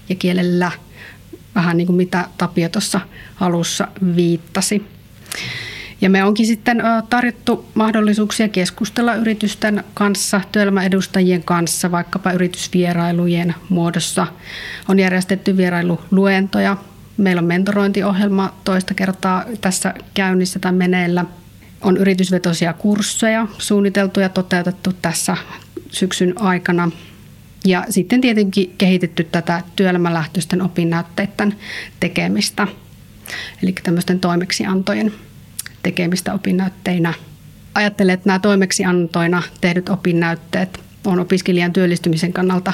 ja 0.08 0.14
kielellä, 0.14 0.72
vähän 1.54 1.76
niin 1.76 1.86
kuin 1.86 1.96
mitä 1.96 2.28
Tapio 2.38 2.68
tuossa 2.68 3.00
alussa 3.40 3.88
viittasi. 4.16 4.99
Ja 6.00 6.10
me 6.10 6.24
onkin 6.24 6.46
sitten 6.46 6.82
tarjottu 7.10 7.64
mahdollisuuksia 7.74 8.48
keskustella 8.48 9.14
yritysten 9.14 9.84
kanssa, 9.94 10.40
työelämäedustajien 10.52 11.42
kanssa, 11.42 11.90
vaikkapa 11.90 12.32
yritysvierailujen 12.32 13.54
muodossa. 13.68 14.26
On 14.88 14.98
järjestetty 14.98 15.56
vierailuluentoja. 15.56 16.76
Meillä 17.16 17.40
on 17.40 17.46
mentorointiohjelma 17.46 18.54
toista 18.64 18.94
kertaa 18.94 19.44
tässä 19.60 19.94
käynnissä 20.14 20.58
tai 20.58 20.72
meneillä. 20.72 21.24
On 21.80 21.96
yritysvetoisia 21.96 22.72
kursseja 22.72 23.46
suunniteltu 23.58 24.20
ja 24.20 24.28
toteutettu 24.28 24.92
tässä 25.02 25.36
syksyn 25.90 26.34
aikana. 26.40 26.90
Ja 27.64 27.84
sitten 27.90 28.20
tietenkin 28.20 28.74
kehitetty 28.78 29.24
tätä 29.24 29.62
työelämälähtöisten 29.76 30.62
opinnäytteiden 30.62 31.54
tekemistä– 32.00 32.66
eli 33.62 33.74
tämmöisten 33.82 34.20
toimeksiantojen 34.20 35.12
tekemistä 35.82 36.34
opinnäytteinä. 36.34 37.14
Ajattelen, 37.74 38.14
että 38.14 38.28
nämä 38.28 38.38
toimeksiantoina 38.38 39.42
tehdyt 39.60 39.88
opinnäytteet 39.88 40.80
on 41.04 41.20
opiskelijan 41.20 41.72
työllistymisen 41.72 42.32
kannalta 42.32 42.72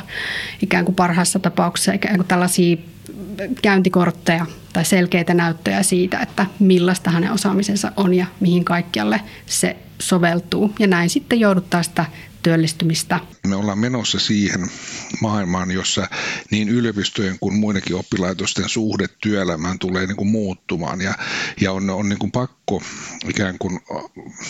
ikään 0.63 0.85
kuin 0.85 0.95
parhaassa 0.95 1.39
tapauksessa 1.39 1.93
ikään 1.93 2.17
kuin 2.17 2.27
tällaisia 2.27 2.77
käyntikortteja 3.63 4.47
tai 4.73 4.85
selkeitä 4.85 5.35
näyttöjä 5.35 5.83
siitä, 5.83 6.19
että 6.19 6.47
millaista 6.59 7.11
hänen 7.11 7.33
osaamisensa 7.33 7.93
on 7.97 8.15
ja 8.15 8.27
mihin 8.41 8.65
kaikkialle 8.65 9.21
se 9.47 9.77
soveltuu. 9.99 10.75
Ja 10.79 10.87
näin 10.87 11.11
sitten 11.11 11.41
jouduttaa 11.41 11.83
sitä 11.83 12.05
työllistymistä. 12.47 13.21
Me 13.47 13.57
ollaan 13.57 13.79
menossa 13.79 14.19
siihen 14.19 14.71
maailmaan, 15.21 15.71
jossa 15.71 16.09
niin 16.51 16.69
yliopistojen 16.69 17.37
kuin 17.41 17.55
muidenkin 17.55 17.97
oppilaitosten 17.97 18.69
suhde 18.69 19.07
työelämään 19.21 19.79
tulee 19.79 20.07
niin 20.07 20.17
kuin 20.17 20.29
muuttumaan 20.29 21.01
ja, 21.01 21.15
ja 21.61 21.73
on, 21.73 21.91
on 21.91 22.09
niin 22.09 22.19
kuin 22.19 22.33
pakko 22.33 22.83
ikään 23.29 23.59
kuin 23.59 23.81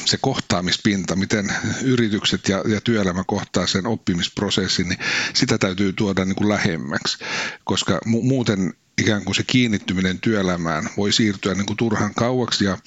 se 0.04 0.18
kohtaamispinta, 0.20 1.16
miten 1.16 1.52
yritykset 1.82 2.48
ja, 2.48 2.62
ja 2.68 2.80
työelämä 2.80 3.24
kohtaa 3.26 3.66
sen 3.66 3.86
oppimisprosessin, 3.86 4.88
niin 4.88 4.98
sitä 5.34 5.58
täytyy 5.58 5.92
tuoda 5.92 6.24
niin 6.24 6.36
kuin 6.36 6.48
lähemmäksi, 6.48 7.18
koska 7.64 8.00
mu- 8.06 8.22
muuten 8.22 8.74
ikään 8.98 9.24
kuin 9.24 9.34
se 9.34 9.42
kiinnittyminen 9.42 10.20
työelämään 10.20 10.88
voi 10.96 11.12
siirtyä 11.12 11.54
niin 11.54 11.66
kuin 11.66 11.76
turhan 11.76 12.14
kauaksi 12.14 12.64
ja, 12.64 12.78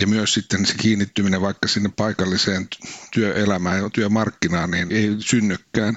ja 0.00 0.06
myös 0.06 0.34
sitten 0.34 0.66
se 0.66 0.74
kiinnittyminen 0.74 1.40
vaikka 1.40 1.68
sinne 1.68 1.90
paikalliseen 1.96 2.68
työelämään 3.12 3.82
ja 3.82 3.90
työmarkkinaan 3.90 4.70
niin 4.70 4.92
ei 4.92 5.16
synnykään. 5.18 5.96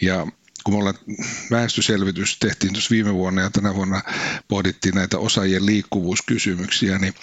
Ja 0.00 0.26
kun 0.64 0.74
me 0.74 0.78
ollaan 0.78 0.98
väestöselvitys 1.50 2.38
tehtiin 2.38 2.72
tuossa 2.72 2.90
viime 2.90 3.14
vuonna 3.14 3.42
ja 3.42 3.50
tänä 3.50 3.74
vuonna 3.74 4.02
pohdittiin 4.48 4.94
näitä 4.94 5.18
osaajien 5.18 5.66
liikkuvuuskysymyksiä, 5.66 6.98
niin, 6.98 7.14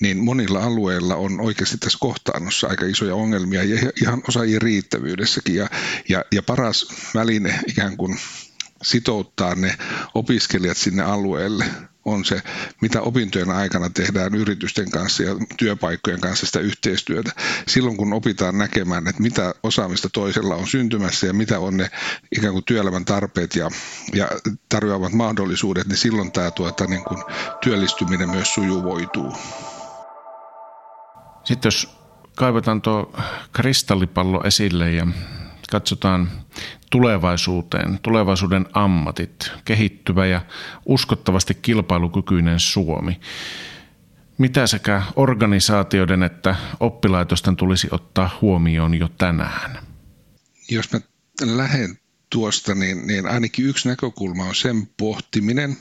niin 0.00 0.18
monilla 0.18 0.64
alueilla 0.64 1.16
on 1.16 1.40
oikeasti 1.40 1.78
tässä 1.78 1.98
kohtaannossa 2.00 2.66
aika 2.66 2.86
isoja 2.86 3.14
ongelmia 3.14 3.62
ja 3.62 3.92
ihan 4.02 4.22
osaajien 4.28 4.62
riittävyydessäkin. 4.62 5.54
Ja, 5.54 5.70
ja, 6.08 6.24
ja 6.32 6.42
paras 6.42 6.88
väline 7.14 7.60
ikään 7.66 7.96
kuin 7.96 8.18
sitouttaa 8.84 9.54
ne 9.54 9.76
opiskelijat 10.14 10.76
sinne 10.76 11.02
alueelle 11.02 11.64
on 12.04 12.24
se, 12.24 12.42
mitä 12.80 13.00
opintojen 13.00 13.50
aikana 13.50 13.90
tehdään 13.90 14.34
yritysten 14.34 14.90
kanssa 14.90 15.22
ja 15.22 15.34
työpaikkojen 15.56 16.20
kanssa 16.20 16.46
sitä 16.46 16.60
yhteistyötä. 16.60 17.32
Silloin 17.68 17.96
kun 17.96 18.12
opitaan 18.12 18.58
näkemään, 18.58 19.08
että 19.08 19.22
mitä 19.22 19.54
osaamista 19.62 20.08
toisella 20.12 20.54
on 20.54 20.66
syntymässä 20.66 21.26
ja 21.26 21.32
mitä 21.32 21.58
on 21.58 21.76
ne 21.76 21.90
ikään 22.36 22.52
kuin 22.52 22.64
työelämän 22.64 23.04
tarpeet 23.04 23.56
ja, 23.56 23.70
ja 24.14 24.28
tarjoavat 24.68 25.12
mahdollisuudet, 25.12 25.86
niin 25.86 25.96
silloin 25.96 26.32
tämä 26.32 26.50
tuota, 26.50 26.86
niin 26.86 27.04
kuin 27.04 27.22
työllistyminen 27.60 28.30
myös 28.30 28.54
sujuvoituu. 28.54 29.32
Sitten 31.44 31.66
jos 31.66 31.98
kaivetaan 32.36 32.82
tuo 32.82 33.12
kristallipallo 33.52 34.42
esille 34.44 34.90
ja 34.92 35.06
katsotaan 35.70 36.30
tulevaisuuteen, 36.90 37.98
tulevaisuuden 38.02 38.66
ammatit, 38.72 39.52
kehittyvä 39.64 40.26
ja 40.26 40.40
uskottavasti 40.86 41.54
kilpailukykyinen 41.54 42.60
Suomi. 42.60 43.20
Mitä 44.38 44.66
sekä 44.66 45.02
organisaatioiden 45.16 46.22
että 46.22 46.56
oppilaitosten 46.80 47.56
tulisi 47.56 47.88
ottaa 47.90 48.38
huomioon 48.40 48.94
jo 48.94 49.08
tänään? 49.08 49.78
Jos 50.70 50.92
mä 50.92 51.00
lähden 51.42 51.98
tuosta, 52.30 52.74
niin, 52.74 53.06
niin 53.06 53.26
ainakin 53.26 53.66
yksi 53.66 53.88
näkökulma 53.88 54.44
on 54.44 54.54
sen 54.54 54.88
pohtiminen, 54.96 55.76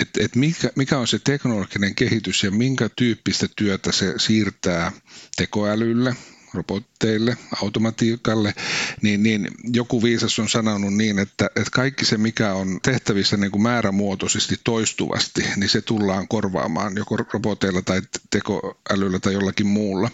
että 0.00 0.24
et 0.24 0.36
mikä, 0.36 0.70
mikä 0.76 0.98
on 0.98 1.06
se 1.06 1.18
teknologinen 1.18 1.94
kehitys 1.94 2.44
ja 2.44 2.50
minkä 2.50 2.88
tyyppistä 2.96 3.46
työtä 3.56 3.92
se 3.92 4.14
siirtää 4.16 4.92
tekoälylle, 5.36 6.16
robotteille, 6.54 7.36
automatiikalle, 7.62 8.54
niin, 9.02 9.22
niin 9.22 9.48
joku 9.72 10.02
viisas 10.02 10.38
on 10.38 10.48
sanonut 10.48 10.94
niin, 10.94 11.18
että, 11.18 11.46
että 11.46 11.70
kaikki 11.72 12.04
se, 12.04 12.18
mikä 12.18 12.54
on 12.54 12.80
tehtävissä 12.82 13.36
niin 13.36 13.50
kuin 13.50 13.62
määrämuotoisesti 13.62 14.60
toistuvasti, 14.64 15.44
niin 15.56 15.68
se 15.68 15.80
tullaan 15.80 16.28
korvaamaan 16.28 16.96
joko 16.96 17.16
roboteilla 17.16 17.82
tai 17.82 18.02
tekoälyllä 18.30 19.18
tai 19.18 19.32
jollakin 19.32 19.66
muulla. 19.66 20.10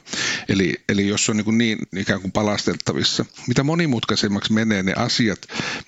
Eli, 0.48 0.74
eli 0.88 1.08
jos 1.08 1.28
on 1.28 1.36
niin, 1.36 1.44
kuin 1.44 1.58
niin 1.58 1.78
ikään 1.96 2.20
kuin 2.20 2.32
palasteltavissa. 2.32 3.24
Mitä 3.48 3.62
monimutkaisemmaksi 3.62 4.52
menee 4.52 4.82
ne 4.82 4.92
asiat, 4.96 5.38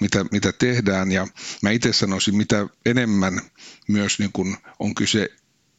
mitä, 0.01 0.25
mitä 0.33 0.53
tehdään, 0.53 1.13
ja 1.13 1.27
mä 1.63 1.71
itse 1.71 1.93
sanoisin, 1.93 2.37
mitä 2.37 2.67
enemmän 2.87 3.41
myös 3.89 4.19
niin 4.19 4.33
kuin 4.33 4.57
on 4.79 4.95
kyse 4.95 5.29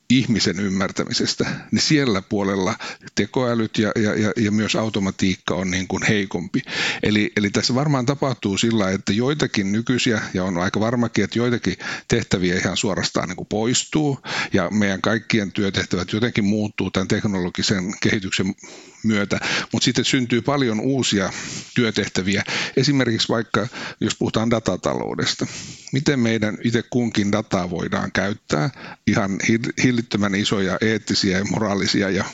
ihmisen 0.10 0.60
ymmärtämisestä, 0.60 1.46
niin 1.72 1.82
siellä 1.82 2.22
puolella 2.22 2.76
tekoälyt 3.16 3.78
ja, 3.78 3.92
ja, 3.96 4.20
ja, 4.20 4.32
ja 4.38 4.52
myös 4.52 4.76
automatiikka 4.76 5.56
on 5.56 5.72
niin 5.72 5.88
kuin 5.88 6.04
heikompi. 6.04 6.62
Eli, 7.04 7.32
eli 7.38 7.50
tässä 7.50 7.76
varmaan 7.76 8.06
tapahtuu 8.06 8.58
sillä, 8.58 8.92
että 8.92 9.14
joitakin 9.14 9.72
nykyisiä, 9.72 10.22
ja 10.34 10.44
on 10.44 10.58
aika 10.58 10.80
varmakin, 10.80 11.24
että 11.24 11.40
joitakin 11.40 11.78
tehtäviä 12.08 12.56
ihan 12.56 12.78
suorastaan 12.78 13.30
niin 13.30 13.38
kuin 13.38 13.48
poistuu, 13.48 14.20
ja 14.54 14.70
meidän 14.70 15.02
kaikkien 15.02 15.52
työtehtävät 15.52 16.14
jotenkin 16.14 16.46
muuttuu 16.46 16.92
tämän 16.92 17.08
teknologisen 17.08 17.94
kehityksen 18.02 18.56
myötä, 19.04 19.40
mutta 19.72 19.86
sitten 19.86 20.06
syntyy 20.06 20.42
paljon 20.42 20.80
uusia 20.80 21.34
työtehtäviä. 21.76 22.44
Esimerkiksi 22.78 23.30
vaikka, 23.30 23.68
jos 24.00 24.16
puhutaan 24.16 24.50
datataloudesta, 24.52 25.48
miten 25.92 26.20
meidän 26.20 26.58
itse 26.64 26.84
kunkin 26.90 27.32
dataa 27.32 27.70
voidaan 27.70 28.12
käyttää, 28.12 28.70
ihan 29.08 29.40
hillittömän 29.84 30.36
isoja 30.36 30.78
eettisiä 30.82 31.38
ja 31.38 31.46
moraalisia 31.46 32.10
ja 32.10 32.26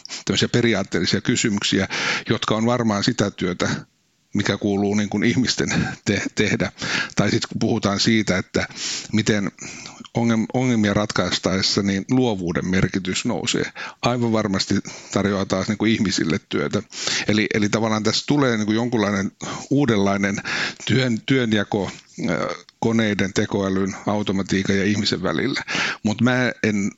periaatteellisia 0.51 1.21
kysymyksiä, 1.21 1.87
jotka 2.29 2.55
on 2.55 2.65
varmaan 2.65 3.03
sitä 3.03 3.31
työtä, 3.31 3.69
mikä 4.33 4.57
kuuluu 4.57 4.95
niin 4.95 5.09
kuin 5.09 5.23
ihmisten 5.23 5.69
te- 6.05 6.23
tehdä. 6.35 6.71
Tai 7.15 7.31
sitten 7.31 7.49
kun 7.49 7.59
puhutaan 7.59 7.99
siitä, 7.99 8.37
että 8.37 8.67
miten 9.13 9.51
ongelmia 10.53 10.93
ratkaistaessa 10.93 11.81
niin 11.81 12.05
luovuuden 12.11 12.67
merkitys 12.67 13.25
nousee. 13.25 13.71
Aivan 14.01 14.31
varmasti 14.31 14.75
tarjoaa 15.11 15.45
taas 15.45 15.67
niin 15.67 15.77
kuin 15.77 15.91
ihmisille 15.91 16.39
työtä. 16.49 16.83
Eli, 17.27 17.47
eli 17.53 17.69
tavallaan 17.69 18.03
tässä 18.03 18.23
tulee 18.27 18.57
niin 18.57 18.65
kuin 18.65 18.75
jonkunlainen 18.75 19.31
uudenlainen 19.69 20.35
työn, 20.87 21.21
työnjako 21.25 21.91
koneiden, 22.79 23.33
tekoälyn, 23.33 23.95
automatiikan 24.07 24.77
ja 24.77 24.83
ihmisen 24.83 25.23
välillä. 25.23 25.63
Mutta 26.03 26.23
mä 26.23 26.51
en 26.63 26.91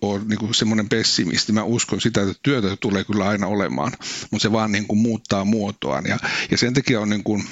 ole 0.00 0.20
niinku 0.24 0.52
semmoinen 0.52 0.88
pessimisti. 0.88 1.52
Mä 1.52 1.62
uskon 1.62 2.00
sitä, 2.00 2.22
että 2.22 2.34
työtä 2.42 2.76
tulee 2.80 3.04
kyllä 3.04 3.28
aina 3.28 3.46
olemaan, 3.46 3.92
mutta 4.30 4.42
se 4.42 4.52
vaan 4.52 4.72
niinku 4.72 4.94
muuttaa 4.94 5.44
muotoaan. 5.44 6.04
Ja, 6.06 6.18
ja 6.50 6.58
sen 6.58 6.74
takia 6.74 7.00
on 7.00 7.08
niinku, 7.08 7.42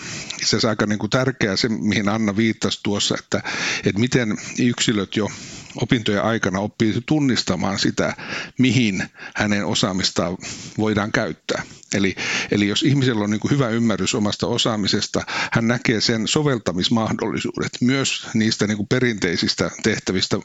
se 0.42 0.68
aika 0.68 0.86
niinku 0.86 1.08
tärkeää 1.08 1.56
se, 1.56 1.68
mihin 1.68 2.08
Anna 2.08 2.36
viittasi 2.36 2.80
tuossa, 2.82 3.14
että, 3.18 3.42
että 3.84 4.00
miten 4.00 4.36
yksilöt 4.58 5.16
jo 5.16 5.28
opintojen 5.76 6.22
aikana 6.22 6.60
oppii 6.60 6.94
tunnistamaan 7.06 7.78
sitä, 7.78 8.16
mihin 8.58 9.04
hänen 9.36 9.66
osaamistaan 9.66 10.36
voidaan 10.78 11.12
käyttää. 11.12 11.62
Eli, 11.94 12.16
eli 12.50 12.68
jos 12.68 12.82
ihmisellä 12.82 13.24
on 13.24 13.30
niin 13.30 13.40
hyvä 13.50 13.68
ymmärrys 13.68 14.14
omasta 14.14 14.46
osaamisesta, 14.46 15.22
hän 15.52 15.68
näkee 15.68 16.00
sen 16.00 16.28
soveltamismahdollisuudet 16.28 17.72
myös 17.80 18.26
niistä 18.34 18.66
niin 18.66 18.86
perinteisistä 18.86 19.70
tehtävistä 19.82 20.36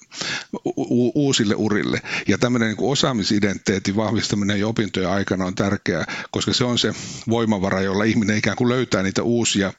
u- 0.77 1.11
uusille 1.15 1.55
urille. 1.55 2.01
Ja 2.27 2.37
tämmöinen 2.37 2.67
niin 2.67 2.91
osaamisidentiteetin 2.91 3.95
vahvistaminen 3.95 4.59
jo 4.59 4.69
opintojen 4.69 5.09
aikana 5.09 5.45
on 5.45 5.55
tärkeää, 5.55 6.05
koska 6.31 6.53
se 6.53 6.63
on 6.63 6.79
se 6.79 6.93
voimavara, 7.29 7.81
jolla 7.81 8.03
ihminen 8.03 8.37
ikään 8.37 8.57
kuin 8.57 8.69
löytää 8.69 9.03
niitä 9.03 9.23
uusia 9.23 9.73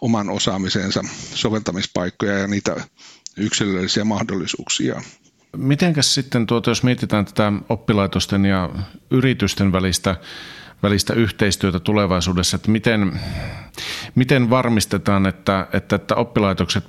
oman 0.00 0.30
osaamisensa 0.30 1.04
soveltamispaikkoja 1.34 2.38
ja 2.38 2.46
niitä 2.46 2.76
yksilöllisiä 3.36 4.04
mahdollisuuksia. 4.04 5.02
Mitenkäs 5.56 6.14
sitten, 6.14 6.46
tuota, 6.46 6.70
jos 6.70 6.82
mietitään 6.82 7.24
tätä 7.24 7.52
oppilaitosten 7.68 8.44
ja 8.44 8.70
yritysten 9.10 9.72
välistä, 9.72 10.16
välistä 10.82 11.14
yhteistyötä 11.14 11.80
tulevaisuudessa, 11.80 12.56
että 12.56 12.70
miten, 12.70 13.20
miten 14.14 14.50
varmistetaan, 14.50 15.26
että, 15.26 15.66
että, 15.72 15.96
että 15.96 16.14
oppilaitokset 16.14 16.84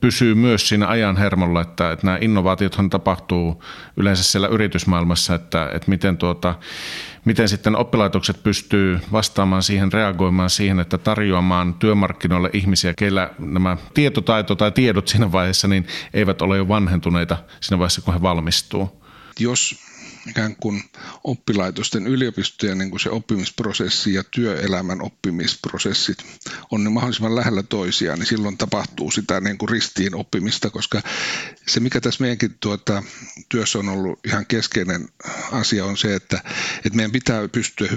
pysyy 0.00 0.34
myös 0.34 0.68
siinä 0.68 0.88
ajan 0.88 1.16
hermolla, 1.16 1.60
että, 1.60 1.92
että 1.92 2.06
nämä 2.06 2.18
innovaatiothan 2.20 2.90
tapahtuu 2.90 3.62
yleensä 3.96 4.22
siellä 4.22 4.48
yritysmaailmassa, 4.48 5.34
että, 5.34 5.70
että 5.74 5.90
miten, 5.90 6.16
tuota, 6.16 6.54
miten 7.24 7.48
sitten 7.48 7.76
oppilaitokset 7.76 8.42
pystyy 8.42 9.00
vastaamaan 9.12 9.62
siihen, 9.62 9.92
reagoimaan 9.92 10.50
siihen, 10.50 10.80
että 10.80 10.98
tarjoamaan 10.98 11.74
työmarkkinoille 11.74 12.50
ihmisiä, 12.52 12.94
keillä 12.94 13.30
nämä 13.38 13.76
tietotaito 13.94 14.54
tai 14.54 14.72
tiedot 14.72 15.08
siinä 15.08 15.32
vaiheessa 15.32 15.68
niin 15.68 15.86
eivät 16.14 16.42
ole 16.42 16.56
jo 16.56 16.68
vanhentuneita 16.68 17.36
siinä 17.60 17.78
vaiheessa, 17.78 18.02
kun 18.02 18.14
he 18.14 18.22
valmistuu. 18.22 19.02
Jos 19.38 19.86
ikään 20.28 20.56
kuin 20.56 20.82
oppilaitosten, 21.24 22.06
yliopistojen 22.06 22.78
niin 22.78 22.90
kuin 22.90 23.00
se 23.00 23.10
oppimisprosessi 23.10 24.14
ja 24.14 24.24
työelämän 24.24 25.02
oppimisprosessit 25.02 26.18
on 26.70 26.84
ne 26.84 26.90
mahdollisimman 26.90 27.36
lähellä 27.36 27.62
toisiaan, 27.62 28.18
niin 28.18 28.26
silloin 28.26 28.58
tapahtuu 28.58 29.10
sitä 29.10 29.40
niin 29.40 29.58
kuin 29.58 29.68
ristiin 29.68 30.14
oppimista, 30.14 30.70
koska 30.70 31.02
se 31.68 31.80
mikä 31.80 32.00
tässä 32.00 32.22
meidänkin 32.22 32.56
tuota, 32.60 33.02
työssä 33.48 33.78
on 33.78 33.88
ollut 33.88 34.18
ihan 34.26 34.46
keskeinen 34.46 35.08
asia 35.52 35.84
on 35.84 35.96
se, 35.96 36.14
että, 36.14 36.42
että 36.76 36.96
meidän 36.96 37.12
pitää 37.12 37.48
pystyä 37.48 37.88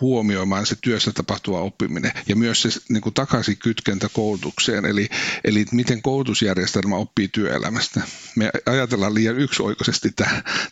huomioimaan 0.00 0.66
se 0.66 0.76
työssä 0.82 1.12
tapahtuva 1.12 1.60
oppiminen 1.60 2.12
ja 2.28 2.36
myös 2.36 2.62
se 2.62 2.68
niin 2.88 3.00
kuin 3.00 3.14
takaisin 3.14 3.56
kytkentä 3.56 4.08
koulutukseen, 4.12 4.84
eli, 4.84 5.08
eli 5.44 5.64
miten 5.72 6.02
koulutusjärjestelmä 6.02 6.96
oppii 6.96 7.28
työelämästä. 7.28 8.02
Me 8.36 8.50
ajatellaan 8.66 9.14
liian 9.14 9.38
yksioikoisesti 9.38 10.10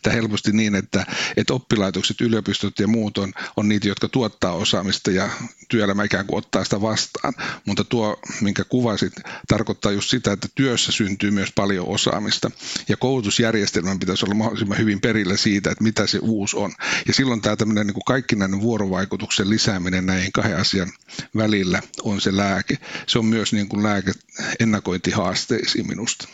tämä 0.01 0.13
helposti 0.13 0.51
niin, 0.51 0.75
että 0.75 0.92
että, 0.99 1.13
että 1.37 1.53
oppilaitokset, 1.53 2.21
yliopistot 2.21 2.79
ja 2.79 2.87
muut 2.87 3.17
on, 3.17 3.33
on 3.57 3.69
niitä, 3.69 3.87
jotka 3.87 4.07
tuottaa 4.07 4.53
osaamista 4.53 5.11
ja 5.11 5.29
työelämä 5.69 6.03
ikään 6.03 6.25
kuin 6.25 6.37
ottaa 6.37 6.63
sitä 6.63 6.81
vastaan. 6.81 7.33
Mutta 7.65 7.83
tuo, 7.83 8.19
minkä 8.41 8.63
kuvasit, 8.63 9.13
tarkoittaa 9.47 9.91
just 9.91 10.09
sitä, 10.09 10.31
että 10.31 10.47
työssä 10.55 10.91
syntyy 10.91 11.31
myös 11.31 11.51
paljon 11.55 11.87
osaamista. 11.87 12.51
Ja 12.89 12.97
koulutusjärjestelmän 12.97 13.99
pitäisi 13.99 14.25
olla 14.25 14.35
mahdollisimman 14.35 14.77
hyvin 14.77 15.01
perillä 15.01 15.37
siitä, 15.37 15.71
että 15.71 15.83
mitä 15.83 16.07
se 16.07 16.19
uusi 16.21 16.57
on. 16.57 16.73
Ja 17.07 17.13
silloin 17.13 17.41
tämä 17.41 17.55
tämmöinen 17.55 17.87
niin 17.87 17.93
kuin 17.93 18.05
kaikkinainen 18.05 18.61
vuorovaikutuksen 18.61 19.49
lisääminen 19.49 20.05
näihin 20.05 20.31
kahden 20.31 20.57
asian 20.57 20.91
välillä 21.37 21.81
on 22.03 22.21
se 22.21 22.37
lääke. 22.37 22.77
Se 23.07 23.19
on 23.19 23.25
myös 23.25 23.53
niin 23.53 23.69
kuin 23.69 23.83
lääke 23.83 24.11
ennakointihaasteisiin 24.59 25.87
minusta. 25.87 26.27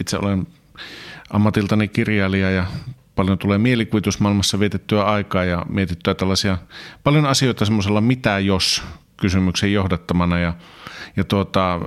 Itse 0.00 0.16
olen 0.16 0.46
ammatiltani 1.30 1.88
kirjailija 1.88 2.50
ja 2.50 2.66
paljon 3.14 3.38
tulee 3.38 3.58
mielikuvitusmaailmassa 3.58 4.60
vietettyä 4.60 5.04
aikaa 5.04 5.44
ja 5.44 5.66
mietittyä 5.68 6.14
tällaisia 6.14 6.58
paljon 7.04 7.26
asioita 7.26 7.64
semmoisella 7.64 8.00
mitä 8.00 8.38
jos 8.38 8.82
kysymyksen 9.16 9.72
johdattamana. 9.72 10.38
Ja, 10.38 10.54
ja 11.16 11.24
tuota, 11.24 11.80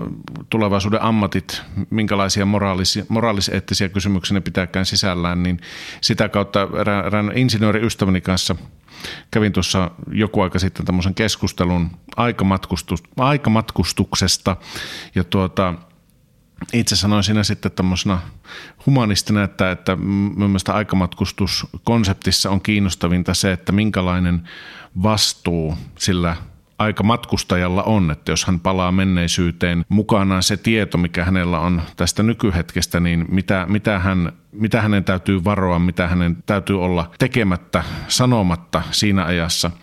tulevaisuuden 0.49 1.01
ammatit, 1.01 1.61
minkälaisia 1.89 2.45
moraalisia, 2.45 3.05
moraaliseettisiä 3.09 3.89
kysymyksiä 3.89 4.33
ne 4.33 4.41
pitääkään 4.41 4.85
sisällään, 4.85 5.43
niin 5.43 5.59
sitä 6.01 6.29
kautta 6.29 6.67
erään 6.81 7.31
insinööriystäväni 7.35 8.21
kanssa 8.21 8.55
kävin 9.31 9.53
tuossa 9.53 9.91
joku 10.11 10.41
aika 10.41 10.59
sitten 10.59 10.85
tämmöisen 10.85 11.13
keskustelun 11.13 11.89
aikamatkustus, 12.15 13.03
aikamatkustuksesta. 13.17 14.57
Ja 15.15 15.23
tuota, 15.23 15.73
itse 16.73 16.95
sanoin 16.95 17.23
siinä 17.23 17.43
sitten 17.43 17.71
tuommoisena 17.71 18.19
humanistina, 18.85 19.43
että, 19.43 19.71
että 19.71 19.95
mun 19.95 20.49
mielestä 20.49 20.73
aikamatkustuskonseptissa 20.73 22.49
on 22.49 22.61
kiinnostavinta 22.61 23.33
se, 23.33 23.51
että 23.51 23.71
minkälainen 23.71 24.49
vastuu 25.03 25.77
sillä 25.99 26.35
aikamatkustajalla 26.77 27.83
on, 27.83 28.11
että 28.11 28.31
jos 28.31 28.45
hän 28.45 28.59
palaa 28.59 28.91
menneisyyteen 28.91 29.85
mukanaan 29.89 30.43
se 30.43 30.57
tieto, 30.57 30.97
mikä 30.97 31.25
hänellä 31.25 31.59
on 31.59 31.81
tästä 31.95 32.23
nykyhetkestä, 32.23 32.99
niin 32.99 33.25
mitä, 33.29 33.65
mitä, 33.69 33.99
hän, 33.99 34.31
mitä 34.51 34.81
hänen 34.81 35.03
täytyy 35.03 35.43
varoa, 35.43 35.79
mitä 35.79 36.07
hänen 36.07 36.43
täytyy 36.45 36.83
olla 36.83 37.11
tekemättä, 37.19 37.83
sanomatta 38.07 38.81
siinä 38.91 39.25
ajassa– 39.25 39.71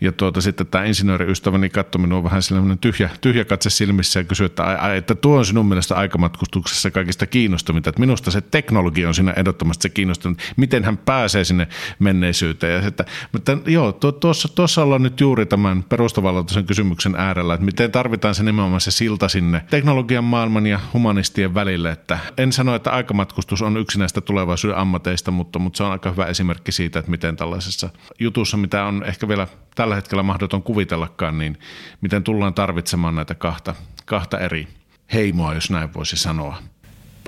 ja 0.00 0.12
tuota, 0.12 0.40
sitten 0.40 0.66
tämä 0.66 0.84
insinööriystäväni 0.84 1.68
katsoi 1.70 2.02
minua 2.02 2.24
vähän 2.24 2.42
sellainen 2.42 2.78
tyhjä, 2.78 3.10
tyhjä 3.20 3.44
katse 3.44 3.70
silmissä 3.70 4.20
ja 4.20 4.24
kysyi, 4.24 4.46
että, 4.46 4.94
että 4.96 5.14
tuo 5.14 5.38
on 5.38 5.46
sinun 5.46 5.66
mielestä 5.66 5.94
aikamatkustuksessa 5.94 6.90
kaikista 6.90 7.26
kiinnostavinta. 7.26 7.90
Että 7.90 8.00
minusta 8.00 8.30
se 8.30 8.40
teknologia 8.40 9.08
on 9.08 9.14
siinä 9.14 9.32
ehdottomasti 9.32 9.82
se 9.82 9.88
kiinnostavin, 9.88 10.36
miten 10.56 10.84
hän 10.84 10.98
pääsee 10.98 11.44
sinne 11.44 11.68
menneisyyteen. 11.98 12.82
Ja 12.82 12.88
että, 12.88 13.04
mutta 13.32 13.58
joo, 13.66 13.92
tuossa, 13.92 14.48
tuossa 14.48 14.82
ollaan 14.82 15.02
nyt 15.02 15.20
juuri 15.20 15.46
tämän 15.46 15.82
perustavanlaatuisen 15.82 16.66
kysymyksen 16.66 17.14
äärellä, 17.16 17.54
että 17.54 17.64
miten 17.64 17.92
tarvitaan 17.92 18.34
se 18.34 18.42
nimenomaan 18.42 18.80
se 18.80 18.90
silta 18.90 19.28
sinne 19.28 19.64
teknologian 19.70 20.24
maailman 20.24 20.66
ja 20.66 20.80
humanistien 20.92 21.54
välille. 21.54 21.90
Että 21.90 22.18
en 22.36 22.52
sano, 22.52 22.74
että 22.74 22.90
aikamatkustus 22.90 23.62
on 23.62 23.76
yksi 23.76 23.98
näistä 23.98 24.20
tulevaisuuden 24.20 24.78
ammateista, 24.78 25.30
mutta, 25.30 25.58
mutta 25.58 25.76
se 25.76 25.82
on 25.82 25.92
aika 25.92 26.10
hyvä 26.10 26.26
esimerkki 26.26 26.72
siitä, 26.72 26.98
että 26.98 27.10
miten 27.10 27.36
tällaisessa 27.36 27.90
jutussa, 28.18 28.56
mitä 28.56 28.84
on 28.84 29.04
ehkä 29.04 29.28
vielä 29.28 29.46
tällä 29.74 29.94
hetkellä 29.94 30.22
mahdoton 30.22 30.62
kuvitellakaan, 30.62 31.38
niin 31.38 31.58
miten 32.00 32.24
tullaan 32.24 32.54
tarvitsemaan 32.54 33.14
näitä 33.14 33.34
kahta, 33.34 33.74
kahta 34.04 34.38
eri 34.38 34.68
heimoa, 35.12 35.54
jos 35.54 35.70
näin 35.70 35.94
voisi 35.94 36.16
sanoa? 36.16 36.58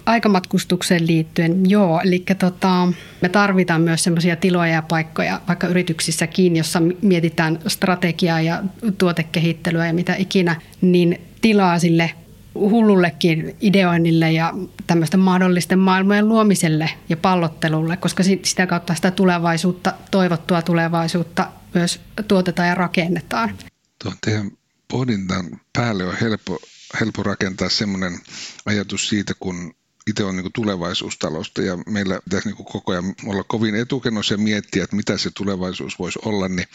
Aikamatkustukseen 0.07 1.07
liittyen, 1.07 1.70
joo. 1.70 2.00
Eli 2.00 2.24
tota, 2.38 2.88
me 3.20 3.28
tarvitaan 3.28 3.83
myös 3.83 4.04
sellaisia 4.04 4.37
tiloja 4.37 4.72
ja 4.72 4.83
paikkoja 4.83 5.40
vaikka 5.48 5.66
yrityksissäkin, 5.66 6.57
jossa 6.57 6.83
mietitään 7.02 7.59
strategiaa 7.66 8.40
ja 8.40 8.62
tuotekehittelyä 8.98 9.87
ja 9.87 9.94
mitä 9.94 10.14
ikinä, 10.14 10.61
niin 10.80 11.20
tilaa 11.40 11.78
sille 11.78 12.11
hullullekin 12.54 13.57
ideoinnille 13.61 14.33
ja 14.33 14.52
tämmöisten 14.87 15.20
mahdollisten 15.20 15.78
maailmojen 15.78 16.28
luomiselle 16.28 16.90
ja 17.09 17.16
pallottelulle, 17.16 17.96
koska 17.96 18.22
sitä 18.42 18.66
kautta 18.66 18.94
sitä 18.94 19.11
tulevaisuutta, 19.11 19.92
toivottua 20.11 20.62
tulevaisuutta 20.62 21.46
myös 21.74 22.00
tuotetaan 22.28 22.68
ja 22.68 22.74
rakennetaan. 22.74 23.58
Tuon 24.02 24.16
teidän 24.24 24.50
pohdintan 24.88 25.60
päälle 25.72 26.04
on 26.04 26.16
helppo, 26.20 26.58
helppo 27.00 27.22
rakentaa 27.22 27.68
semmoinen 27.68 28.18
ajatus 28.66 29.08
siitä, 29.08 29.32
kun 29.40 29.74
itse 30.06 30.24
on 30.24 30.36
niin 30.36 30.52
tulevaisuustalosta 30.54 31.62
ja 31.62 31.78
meillä 31.86 32.20
pitäisi 32.24 32.48
niin 32.48 32.64
koko 32.64 32.92
ajan 32.92 33.14
olla 33.26 33.44
kovin 33.44 33.74
etukenossa 33.74 34.34
ja 34.34 34.38
miettiä, 34.38 34.84
että 34.84 34.96
mitä 34.96 35.18
se 35.18 35.30
tulevaisuus 35.34 35.98
voisi 35.98 36.18
olla, 36.24 36.48
niin, 36.48 36.68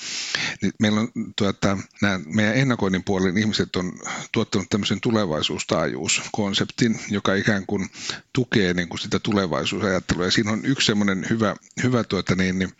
niin 0.61 0.73
meillä 0.79 0.99
on 0.99 1.11
tuota, 1.35 1.77
nämä 2.01 2.19
meidän 2.25 2.55
ennakoinnin 2.55 3.03
puolen 3.03 3.37
ihmiset 3.37 3.75
on 3.75 3.93
tuottanut 4.31 4.69
tämmöisen 4.69 5.01
tulevaisuustaajuuskonseptin, 5.01 6.99
joka 7.09 7.35
ikään 7.35 7.65
kuin 7.65 7.89
tukee 8.33 8.73
niin 8.73 8.89
kuin 8.89 8.99
sitä 8.99 9.19
tulevaisuusajattelua. 9.19 10.25
Ja 10.25 10.31
siinä 10.31 10.51
on 10.51 10.65
yksi 10.65 10.85
semmoinen 10.85 11.25
hyvä, 11.29 11.55
hyvä 11.83 12.03
tuota, 12.03 12.35
niin, 12.35 12.59
niin, 12.59 12.71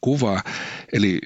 kuva, 0.00 0.42
eli 0.92 1.20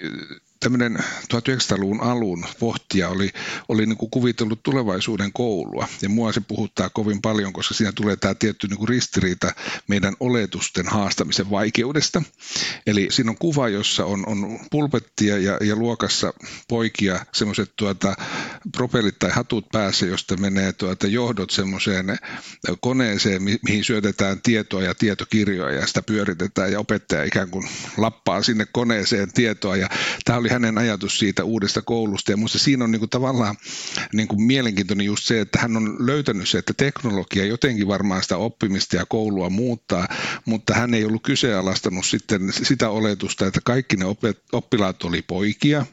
tämmöinen 0.61 0.99
1900-luvun 1.35 2.01
alun 2.01 2.45
pohtija 2.59 3.09
oli, 3.09 3.31
oli 3.69 3.87
niin 3.87 3.97
kuin 3.97 4.11
kuvitellut 4.11 4.63
tulevaisuuden 4.63 5.33
koulua. 5.33 5.89
Ja 6.03 6.09
mua 6.09 6.33
se 6.33 6.41
puhuttaa 6.41 6.91
kovin 6.91 7.21
paljon, 7.23 7.53
koska 7.53 7.75
siinä 7.75 7.93
tulee 7.93 8.17
tämä 8.17 8.35
tietty 8.35 8.67
niin 8.67 8.79
kuin 8.79 8.89
ristiriita 8.89 9.53
meidän 9.89 10.15
oletusten 10.21 10.87
haastamisen 10.87 11.51
vaikeudesta. 11.51 12.23
Eli 12.87 13.09
siinä 13.11 13.31
on 13.31 13.39
kuva, 13.39 13.69
jossa 13.69 14.05
on, 14.05 14.29
on 14.29 14.59
pulpettia 14.71 15.39
ja, 15.39 15.59
ja 15.61 15.77
luokassa 15.77 16.33
poikia, 16.69 17.27
semmoiset 17.33 17.73
tuota, 17.77 18.15
propellit 18.77 19.19
tai 19.19 19.31
hatut 19.31 19.69
päässä, 19.73 20.07
josta 20.07 20.37
menee 20.37 20.73
tuota, 20.73 21.07
johdot 21.07 21.51
semmoiseen 21.51 22.07
koneeseen, 22.81 23.43
mi- 23.43 23.59
mihin 23.65 23.85
syötetään 23.85 24.41
tietoa 24.43 24.83
ja 24.83 24.95
tietokirjoja 24.95 25.81
ja 25.81 25.87
sitä 25.87 26.03
pyöritetään 26.03 26.73
ja 26.73 26.81
opettaja 26.81 27.25
ikään 27.25 27.51
kuin 27.51 27.69
lappaa 27.97 28.43
sinne 28.43 28.67
koneeseen 28.73 29.33
tietoa. 29.33 29.77
Ja 29.77 29.89
tämä 30.31 30.41
oli 30.41 30.49
hänen 30.49 30.79
ajatus 30.79 31.19
siitä 31.19 31.45
uudesta 31.45 31.83
koulusta. 31.83 32.31
Ja 32.31 32.37
minusta 32.37 32.59
siinä 32.59 32.85
on 32.85 32.91
niin 32.91 32.99
kuin 33.01 33.11
tavallaan 33.11 33.57
niin 34.13 34.29
kuin 34.29 34.43
mielenkiintoinen 34.43 35.07
just 35.07 35.25
se, 35.25 35.41
että 35.41 35.59
hän 35.59 35.77
on 35.77 36.07
löytänyt 36.07 36.49
se, 36.49 36.59
että 36.59 36.75
teknologia 36.77 37.47
jotenkin 37.47 37.89
varmaan 37.89 38.23
sitä 38.23 38.37
oppimista 38.37 38.97
ja 38.97 39.07
koulua 39.07 39.51
muuttaa, 39.51 40.09
mutta 40.45 40.75
hän 40.75 40.95
ei 40.95 41.05
ollut 41.05 41.23
kyseenalaistanut 41.23 42.07
sitten 42.07 42.53
sitä 42.53 42.91
oletusta, 42.91 43.47
että 43.47 43.61
kaikki 43.65 43.97
ne 43.97 44.05
oppilaat 44.53 45.05
oli 45.05 45.23
poikia, 45.23 45.87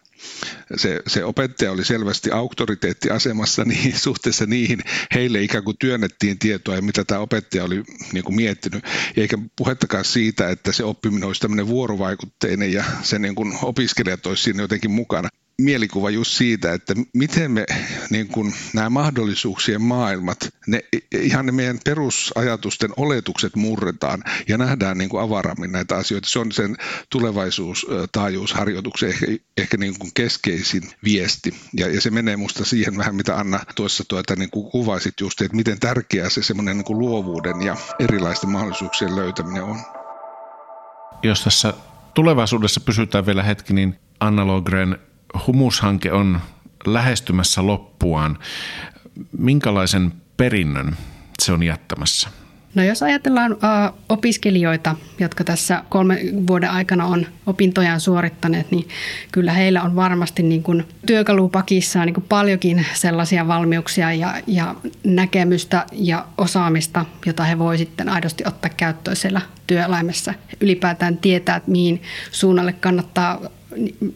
se, 0.75 1.01
se 1.07 1.23
opettaja 1.23 1.71
oli 1.71 1.85
selvästi 1.85 2.31
auktoriteettiasemassa 2.31 3.65
niin, 3.65 3.99
suhteessa 3.99 4.45
niihin, 4.45 4.79
heille 5.13 5.41
ikään 5.41 5.63
kuin 5.63 5.77
työnnettiin 5.77 6.39
tietoa 6.39 6.75
ja 6.75 6.81
mitä 6.81 7.03
tämä 7.03 7.21
opettaja 7.21 7.63
oli 7.63 7.83
niin 8.13 8.23
kuin 8.23 8.35
miettinyt. 8.35 8.83
Eikä 9.17 9.37
puhettakaan 9.55 10.05
siitä, 10.05 10.49
että 10.49 10.71
se 10.71 10.83
oppiminen 10.83 11.27
olisi 11.27 11.41
tämmöinen 11.41 11.67
vuorovaikutteinen 11.67 12.73
ja 12.73 12.83
se 13.01 13.19
niin 13.19 13.35
kuin 13.35 13.57
opiskelijat 13.61 14.25
olisi 14.25 14.43
siinä 14.43 14.63
jotenkin 14.63 14.91
mukana 14.91 15.29
mielikuva 15.61 16.09
just 16.09 16.31
siitä, 16.31 16.73
että 16.73 16.93
miten 17.13 17.51
me 17.51 17.65
niin 18.09 18.27
kun, 18.27 18.53
nämä 18.73 18.89
mahdollisuuksien 18.89 19.81
maailmat, 19.81 20.49
ne, 20.67 20.79
ihan 21.11 21.45
ne 21.45 21.51
meidän 21.51 21.79
perusajatusten 21.85 22.89
oletukset 22.97 23.55
murretaan 23.55 24.23
ja 24.47 24.57
nähdään 24.57 24.97
niin 24.97 25.09
kuin 25.09 25.23
avarammin 25.23 25.71
näitä 25.71 25.95
asioita. 25.95 26.29
Se 26.29 26.39
on 26.39 26.51
sen 26.51 26.77
tulevaisuustaajuusharjoituksen 27.09 29.09
ehkä, 29.09 29.25
ehkä 29.57 29.77
niin 29.77 29.99
kuin 29.99 30.11
keskeisin 30.13 30.83
viesti. 31.03 31.53
Ja, 31.77 31.87
ja 31.87 32.01
se 32.01 32.11
menee 32.11 32.37
musta 32.37 32.65
siihen 32.65 32.97
vähän, 32.97 33.15
mitä 33.15 33.37
Anna 33.37 33.59
tuossa 33.75 34.03
tuota, 34.07 34.35
niin 34.35 34.49
kuin 34.49 34.71
kuvasit 34.71 35.13
just, 35.21 35.41
että 35.41 35.55
miten 35.55 35.79
tärkeää 35.79 36.29
se 36.29 36.43
semmoinen 36.43 36.77
niin 36.77 36.85
kuin 36.85 36.99
luovuuden 36.99 37.61
ja 37.61 37.75
erilaisten 37.99 38.49
mahdollisuuksien 38.49 39.15
löytäminen 39.15 39.63
on. 39.63 39.79
Jos 41.23 41.43
tässä 41.43 41.73
tulevaisuudessa 42.13 42.79
pysytään 42.79 43.25
vielä 43.25 43.43
hetki, 43.43 43.73
niin 43.73 43.95
Anna 44.19 44.47
Logren 44.47 44.97
humushanke 45.47 46.11
on 46.11 46.39
lähestymässä 46.85 47.67
loppuaan. 47.67 48.37
Minkälaisen 49.37 50.13
perinnön 50.37 50.97
se 51.39 51.51
on 51.51 51.63
jättämässä? 51.63 52.29
No 52.75 52.83
jos 52.83 53.03
ajatellaan 53.03 53.57
opiskelijoita, 54.09 54.95
jotka 55.19 55.43
tässä 55.43 55.83
kolmen 55.89 56.47
vuoden 56.47 56.69
aikana 56.69 57.05
on 57.05 57.25
opintojaan 57.45 57.99
suorittaneet, 57.99 58.71
niin 58.71 58.87
kyllä 59.31 59.51
heillä 59.51 59.81
on 59.81 59.95
varmasti 59.95 60.43
niin 60.43 60.63
kuin 60.63 60.85
työkalupakissaan 61.05 62.05
niin 62.05 62.13
kuin 62.13 62.25
paljonkin 62.29 62.85
sellaisia 62.93 63.47
valmiuksia 63.47 64.13
ja, 64.13 64.33
ja 64.47 64.75
näkemystä 65.03 65.85
ja 65.91 66.25
osaamista, 66.37 67.05
jota 67.25 67.43
he 67.43 67.59
voi 67.59 67.77
sitten 67.77 68.09
aidosti 68.09 68.43
ottaa 68.47 68.71
käyttöön 68.77 69.15
siellä 69.15 69.41
työelämässä. 69.67 70.33
Ylipäätään 70.61 71.17
tietää, 71.17 71.55
että 71.55 71.71
mihin 71.71 72.01
suunnalle 72.31 72.73
kannattaa 72.73 73.39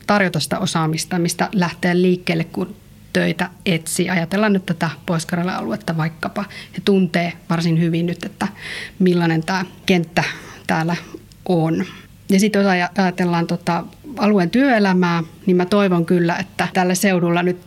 tarjota 0.07 0.39
sitä 0.39 0.59
osaamista, 0.59 1.19
mistä 1.19 1.49
lähteä 1.53 2.01
liikkeelle, 2.01 2.43
kun 2.43 2.75
töitä 3.13 3.49
etsii. 3.65 4.09
Ajatellaan 4.09 4.53
nyt 4.53 4.65
tätä 4.65 4.89
pohjois 5.05 5.27
aluetta 5.53 5.97
vaikkapa. 5.97 6.45
He 6.73 6.81
tuntee 6.85 7.33
varsin 7.49 7.79
hyvin 7.79 8.05
nyt, 8.05 8.23
että 8.23 8.47
millainen 8.99 9.43
tämä 9.43 9.65
kenttä 9.85 10.23
täällä 10.67 10.95
on. 11.49 11.85
Ja 12.29 12.39
sitten 12.39 12.61
jos 12.61 12.71
ajatellaan 12.97 13.47
tota 13.47 13.83
alueen 14.17 14.49
työelämää, 14.49 15.23
niin 15.45 15.57
mä 15.57 15.65
toivon 15.65 16.05
kyllä, 16.05 16.37
että 16.37 16.67
tällä 16.73 16.95
seudulla 16.95 17.43
nyt 17.43 17.57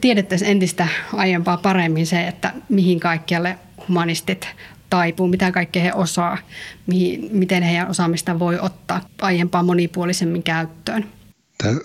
tiedettäisiin 0.00 0.50
entistä 0.50 0.88
aiempaa 1.12 1.56
paremmin 1.56 2.06
se, 2.06 2.26
että 2.26 2.52
mihin 2.68 3.00
kaikkialle 3.00 3.58
humanistit 3.88 4.48
taipuu, 4.90 5.28
mitä 5.28 5.52
kaikkea 5.52 5.82
he 5.82 5.92
osaa, 5.92 6.38
mihin, 6.86 7.28
miten 7.32 7.62
heidän 7.62 7.90
osaamista 7.90 8.38
voi 8.38 8.58
ottaa 8.58 9.00
aiempaa 9.22 9.62
monipuolisemmin 9.62 10.42
käyttöön. 10.42 11.04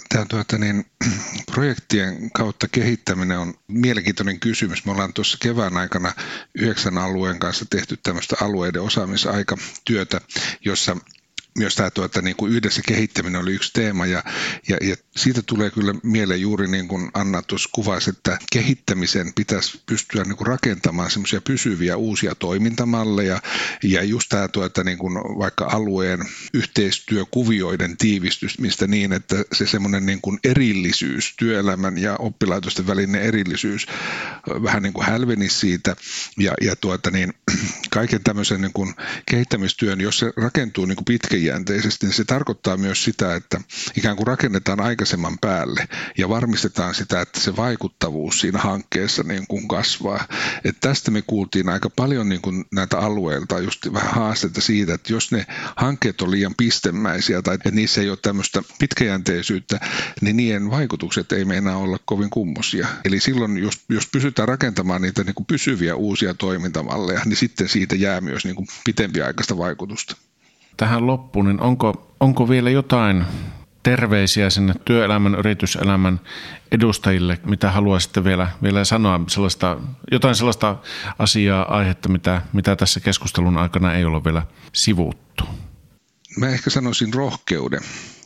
Tämä 0.10 0.26
tuota, 0.30 0.58
niin, 0.58 0.86
projektien 1.52 2.32
kautta 2.32 2.68
kehittäminen 2.68 3.40
on 3.40 3.54
mielenkiintoinen 3.68 4.40
kysymys. 4.40 4.86
Me 4.86 4.92
ollaan 4.92 5.14
tuossa 5.14 5.38
kevään 5.42 5.78
aikana 5.78 6.14
yhdeksän 6.56 6.98
alueen 6.98 7.40
kanssa 7.40 7.66
tehty 7.70 7.98
tämmöistä 8.04 8.36
alueiden 8.42 8.82
osaamisaikatyötä, 8.82 10.22
jossa 10.66 10.98
myös 11.60 11.76
tämä 11.76 11.90
tuota, 11.90 12.22
niin 12.22 12.36
kuin 12.36 12.52
yhdessä 12.52 12.82
kehittäminen 12.88 13.42
oli 13.42 13.54
yksi 13.54 13.74
teema 13.74 14.06
ja, 14.06 14.24
ja, 14.68 14.78
ja 14.82 14.96
siitä 15.16 15.42
tulee 15.42 15.70
kyllä 15.70 15.94
mieleen 16.04 16.42
juuri 16.42 16.68
niin 16.68 16.88
kuin 16.88 17.12
Anna 17.14 17.42
tuossa 17.42 17.70
kuvasi, 17.72 18.10
että 18.10 18.38
kehittämisen 18.52 19.34
pitäisi 19.36 19.82
pystyä 19.86 20.24
niin 20.24 20.38
kuin 20.38 20.48
rakentamaan 20.48 21.12
semmoisia 21.12 21.42
pysyviä 21.42 21.98
uusia 21.98 22.36
toimintamalleja 22.36 23.42
ja 23.84 24.04
just 24.04 24.30
tämä 24.30 24.48
tuota, 24.48 24.84
niin 24.84 24.98
kuin 24.98 25.14
vaikka 25.14 25.66
alueen 25.66 26.20
yhteistyökuvioiden 26.54 27.98
tiivistymistä 27.98 28.88
niin, 28.88 29.14
että 29.14 29.36
se 29.54 29.68
semmoinen 29.68 30.06
niin 30.06 30.22
kuin 30.22 30.40
erillisyys, 30.44 31.34
työelämän 31.38 31.98
ja 31.98 32.16
oppilaitosten 32.20 32.88
välinen 32.88 33.22
erillisyys 33.22 33.88
vähän 34.64 34.84
niin 34.84 34.94
kuin 34.94 35.06
hälvenisi 35.06 35.60
siitä 35.60 35.96
ja, 36.38 36.54
ja 36.62 36.76
tuota, 36.76 37.12
niin, 37.12 37.34
kaiken 37.90 38.24
tämmöisen 38.24 38.62
niin 38.62 38.74
kuin 38.74 38.94
kehittämistyön, 39.32 40.02
jos 40.02 40.20
se 40.20 40.32
rakentuu 40.38 40.86
niin 40.86 40.96
kuin 40.96 41.06
pitkäjänteisesti, 41.50 42.06
niin 42.06 42.14
se 42.14 42.26
tarkoittaa 42.26 42.78
myös 42.78 43.04
sitä, 43.04 43.36
että 43.36 43.62
ikään 43.98 44.16
kuin 44.16 44.28
rakennetaan 44.28 44.80
aikaisemman 44.80 45.38
päälle 45.42 45.88
ja 46.18 46.30
varmistetaan 46.30 46.96
sitä, 46.96 47.22
että 47.22 47.40
se 47.40 47.56
vaikuttavuus 47.56 48.40
siinä 48.40 48.60
hankkeessa 48.60 49.24
niin 49.24 49.48
kuin 49.48 49.68
kasvaa. 49.68 50.28
Et 50.64 50.78
tästä 50.82 51.12
me 51.12 51.22
kuultiin 51.22 51.70
aika 51.70 51.90
paljon 51.90 52.30
niin 52.30 52.42
kuin 52.42 52.66
näitä 52.72 52.98
alueilta 52.98 53.60
just 53.60 53.94
vähän 53.94 54.14
haasteita 54.14 54.62
siitä, 54.62 54.94
että 54.94 55.14
jos 55.14 55.32
ne 55.32 55.46
hankkeet 55.76 56.22
on 56.22 56.32
liian 56.32 56.56
pistemäisiä 56.58 57.42
tai 57.42 57.56
että 57.56 57.72
niissä 57.72 58.02
ei 58.02 58.10
ole 58.10 58.18
tämmöistä 58.22 58.64
pitkäjänteisyyttä, 58.80 59.80
niin 60.22 60.38
niiden 60.38 60.72
vaikutukset 60.72 61.32
ei 61.32 61.46
meinaa 61.46 61.78
olla 61.78 61.98
kovin 62.06 62.30
kummosia. 62.30 62.88
Eli 63.06 63.20
silloin, 63.20 63.58
jos, 63.58 63.82
jos 63.90 64.08
pysytään 64.12 64.48
rakentamaan 64.48 65.02
niitä 65.02 65.24
niin 65.24 65.36
kuin 65.36 65.48
pysyviä 65.48 65.96
uusia 65.96 66.34
toimintamalleja, 66.34 67.22
niin 67.26 67.38
sitten 67.38 67.70
siitä 67.70 67.96
jää 67.96 68.22
myös 68.22 68.46
niin 68.46 68.56
kuin 68.56 68.68
pitempiaikaista 68.86 69.58
vaikutusta. 69.58 70.29
Tähän 70.80 71.08
loppuun, 71.08 71.46
niin 71.46 71.62
onko, 71.62 72.16
onko 72.20 72.50
vielä 72.50 72.70
jotain 72.70 73.26
terveisiä 73.84 74.50
sinne 74.50 74.74
työelämän, 74.86 75.36
yrityselämän 75.36 76.20
edustajille, 76.72 77.40
mitä 77.46 77.72
haluaisitte 77.72 78.24
vielä, 78.24 78.48
vielä 78.64 78.86
sanoa, 78.86 79.20
sellaista, 79.28 79.78
jotain 80.12 80.36
sellaista 80.36 80.76
asiaa, 81.20 81.76
aihetta, 81.78 82.10
mitä, 82.10 82.42
mitä 82.54 82.76
tässä 82.76 83.00
keskustelun 83.00 83.58
aikana 83.58 83.94
ei 83.94 84.06
ole 84.06 84.24
vielä 84.24 84.42
sivuttu? 84.74 85.44
Mä 86.38 86.50
ehkä 86.50 86.70
sanoisin 86.70 87.14
rohkeuden 87.14 87.82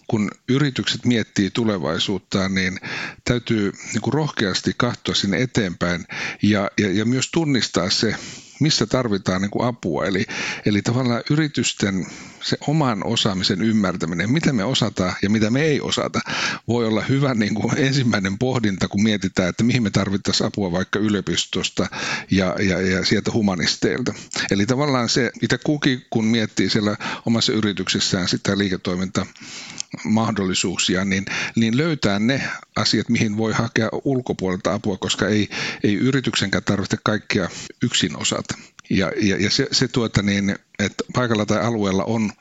kun 0.07 0.31
yritykset 0.49 1.05
miettii 1.05 1.49
tulevaisuuttaan, 1.49 2.55
niin 2.55 2.79
täytyy 3.25 3.71
niin 3.93 4.01
kuin 4.01 4.13
rohkeasti 4.13 4.71
katsoa 4.77 5.15
sinne 5.15 5.41
eteenpäin 5.41 6.05
ja, 6.41 6.71
ja, 6.79 6.91
ja 6.91 7.05
myös 7.05 7.31
tunnistaa 7.31 7.89
se, 7.89 8.15
missä 8.63 8.85
tarvitaan 8.85 9.41
niin 9.41 9.51
kuin 9.51 9.67
apua. 9.67 10.05
Eli, 10.05 10.25
eli 10.65 10.81
tavallaan 10.81 11.23
yritysten 11.29 12.05
se 12.43 12.57
oman 12.67 13.05
osaamisen 13.05 13.61
ymmärtäminen, 13.61 14.31
mitä 14.31 14.53
me 14.53 14.63
osataan 14.63 15.15
ja 15.21 15.29
mitä 15.29 15.49
me 15.49 15.61
ei 15.61 15.81
osata, 15.81 16.19
voi 16.67 16.87
olla 16.87 17.01
hyvä 17.01 17.33
niin 17.33 17.55
kuin 17.55 17.77
ensimmäinen 17.77 18.37
pohdinta, 18.37 18.87
kun 18.87 19.03
mietitään, 19.03 19.49
että 19.49 19.63
mihin 19.63 19.83
me 19.83 19.89
tarvittaisiin 19.89 20.47
apua 20.47 20.71
vaikka 20.71 20.99
yliopistosta 20.99 21.87
ja, 22.31 22.55
ja, 22.59 22.81
ja 22.81 23.05
sieltä 23.05 23.31
humanisteilta. 23.31 24.13
Eli 24.51 24.65
tavallaan 24.65 25.09
se, 25.09 25.31
mitä 25.41 25.57
kukin 25.57 26.05
kun 26.09 26.25
miettii 26.25 26.69
siellä 26.69 26.97
omassa 27.25 27.53
yrityksessään 27.53 28.27
sitä 28.27 28.57
liiketoiminta 28.57 29.25
mahdollisuuksia, 30.03 31.05
niin, 31.05 31.25
niin 31.55 31.77
löytää 31.77 32.19
ne 32.19 32.43
asiat, 32.75 33.09
mihin 33.09 33.37
voi 33.37 33.53
hakea 33.53 33.89
ulkopuolelta 34.03 34.73
apua, 34.73 34.97
koska 34.97 35.27
ei, 35.27 35.49
ei 35.83 35.93
yrityksenkään 35.93 36.63
tarvitse 36.63 36.97
kaikkia 37.03 37.49
yksin 37.83 38.17
osata. 38.17 38.52
Ja, 38.89 39.11
ja, 39.21 39.37
ja 39.37 39.49
se, 39.49 39.67
se 39.71 39.87
tuota 39.87 40.21
niin, 40.21 40.55
että 40.79 41.03
paikalla 41.13 41.45
tai 41.45 41.61
alueella 41.61 42.03
on 42.03 42.31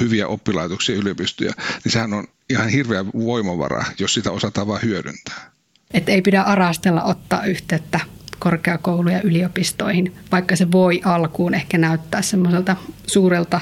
hyviä 0.00 0.28
oppilaitoksia, 0.28 0.96
yliopistoja, 0.96 1.52
niin 1.84 1.92
sehän 1.92 2.14
on 2.14 2.26
ihan 2.50 2.68
hirveä 2.68 3.06
voimavara, 3.06 3.84
jos 3.98 4.14
sitä 4.14 4.30
osataan 4.30 4.66
vain 4.66 4.82
hyödyntää. 4.82 5.50
Että 5.94 6.12
ei 6.12 6.22
pidä 6.22 6.42
arastella 6.42 7.02
ottaa 7.02 7.44
yhteyttä 7.44 8.00
korkeakoulu- 8.38 9.10
ja 9.10 9.22
yliopistoihin, 9.22 10.14
vaikka 10.32 10.56
se 10.56 10.72
voi 10.72 11.00
alkuun 11.04 11.54
ehkä 11.54 11.78
näyttää 11.78 12.22
semmoiselta 12.22 12.76
suurelta, 13.06 13.60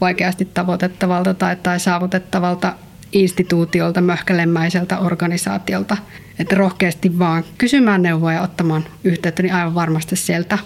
vaikeasti 0.00 0.44
tavoitettavalta 0.44 1.34
tai, 1.34 1.56
tai 1.56 1.80
saavutettavalta 1.80 2.74
instituutiolta, 3.12 4.00
möhkälemäiseltä 4.00 4.98
organisaatiolta. 4.98 5.96
Että 6.38 6.54
rohkeasti 6.54 7.18
vaan 7.18 7.44
kysymään 7.58 8.02
neuvoa 8.02 8.32
ja 8.32 8.42
ottamaan 8.42 8.84
yhteyttä, 9.04 9.42
niin 9.42 9.54
aivan 9.54 9.74
varmasti 9.74 10.16
sieltä 10.16 10.58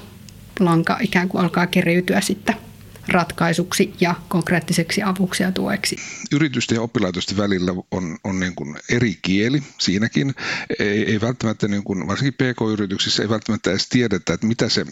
lanka 0.64 0.98
ikään 1.00 1.28
kuin 1.28 1.42
alkaa 1.42 1.66
keriytyä 1.66 2.20
sitten 2.20 2.56
ratkaisuksi 3.08 3.94
ja 4.00 4.14
konkreettiseksi 4.28 5.02
avuksi 5.02 5.42
ja 5.42 5.52
tueksi. 5.52 5.96
Yritysten 6.32 6.76
ja 6.76 6.82
oppilaitosten 6.82 7.36
välillä 7.36 7.72
on, 7.90 8.18
on 8.24 8.40
niin 8.40 8.54
kuin 8.54 8.76
eri 8.90 9.18
kieli 9.22 9.62
siinäkin. 9.78 10.34
Ei, 10.78 11.12
ei 11.12 11.20
välttämättä, 11.20 11.68
niin 11.68 11.84
kuin, 11.84 12.08
varsinkin 12.08 12.34
PK-yrityksissä 12.34 13.22
ei 13.22 13.28
välttämättä 13.28 13.70
edes 13.70 13.88
tiedetä, 13.88 14.34
että 14.34 14.46
mitä 14.46 14.68
se 14.68 14.86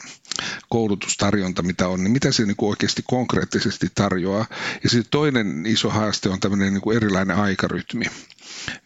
koulutustarjonta, 0.68 1.62
mitä 1.62 1.88
on, 1.88 2.04
niin 2.04 2.12
mitä 2.12 2.32
se 2.32 2.44
niin 2.44 2.56
kuin 2.56 2.70
oikeasti 2.70 3.02
konkreettisesti 3.06 3.86
tarjoaa. 3.94 4.46
Ja 4.82 4.90
sitten 4.90 5.10
toinen 5.10 5.66
iso 5.66 5.90
haaste 5.90 6.28
on 6.28 6.40
tämmöinen 6.40 6.72
niin 6.72 6.82
kuin 6.82 6.96
erilainen 6.96 7.36
aikarytmi. 7.36 8.04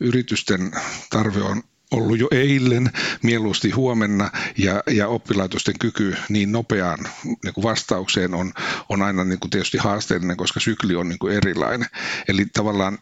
Yritysten 0.01 0.73
tarve 1.11 1.43
on 1.43 1.63
ollut 1.95 2.19
jo 2.19 2.29
eilen, 2.31 2.91
mieluusti 3.23 3.71
huomenna 3.71 4.31
ja, 4.59 4.83
ja 4.91 5.09
oppilaitosten 5.09 5.75
kyky 5.81 6.17
niin 6.29 6.53
nopeaan 6.53 6.99
niin 7.25 7.55
kuin 7.55 7.63
vastaukseen 7.63 8.35
on, 8.35 8.53
on 8.89 9.03
aina 9.03 9.25
niin 9.25 9.41
kuin 9.41 9.51
tietysti 9.51 9.79
haasteellinen, 9.79 10.37
koska 10.37 10.61
sykli 10.61 10.95
on 10.97 11.09
niin 11.09 11.19
kuin 11.19 11.37
erilainen. 11.37 11.89
Eli 12.29 12.47
tavallaan 12.47 12.99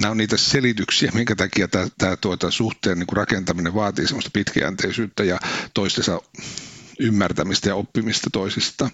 nämä 0.00 0.10
on 0.10 0.16
niitä 0.16 0.36
selityksiä, 0.36 1.10
minkä 1.14 1.36
takia 1.36 1.68
tämä, 1.68 1.86
tämä 1.98 2.16
tuota, 2.16 2.50
suhteen 2.50 2.98
niin 2.98 3.06
kuin 3.06 3.16
rakentaminen 3.16 3.74
vaatii 3.74 4.06
sellaista 4.06 4.30
pitkäjänteisyyttä 4.32 5.24
ja 5.24 5.38
toistensa 5.74 6.20
ymmärtämistä 7.00 7.68
ja 7.68 7.74
oppimista 7.74 8.30
toisista. 8.32 8.90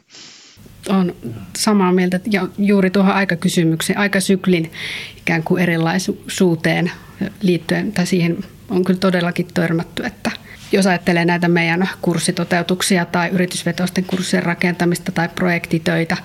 On 0.88 1.16
samaa 1.56 1.92
mieltä 1.92 2.20
ja 2.30 2.48
juuri 2.58 2.90
tuohon 2.90 3.14
aikakysymykseen, 3.14 3.98
aikasyklin 3.98 4.72
ikään 5.16 5.42
kuin 5.42 5.62
erilaisuuteen 5.62 6.92
liittyen 7.40 7.92
tai 7.92 8.06
siihen 8.06 8.44
on 8.70 8.84
kyllä 8.84 9.00
todellakin 9.00 9.48
törmätty, 9.54 10.06
että 10.06 10.30
jos 10.72 10.86
ajattelee 10.86 11.24
näitä 11.24 11.48
meidän 11.48 11.88
kurssitoteutuksia 12.02 13.04
tai 13.04 13.28
yritysvetoisten 13.28 14.04
kurssien 14.04 14.42
rakentamista 14.42 15.12
tai 15.12 15.28
projektitöitä, 15.28 16.16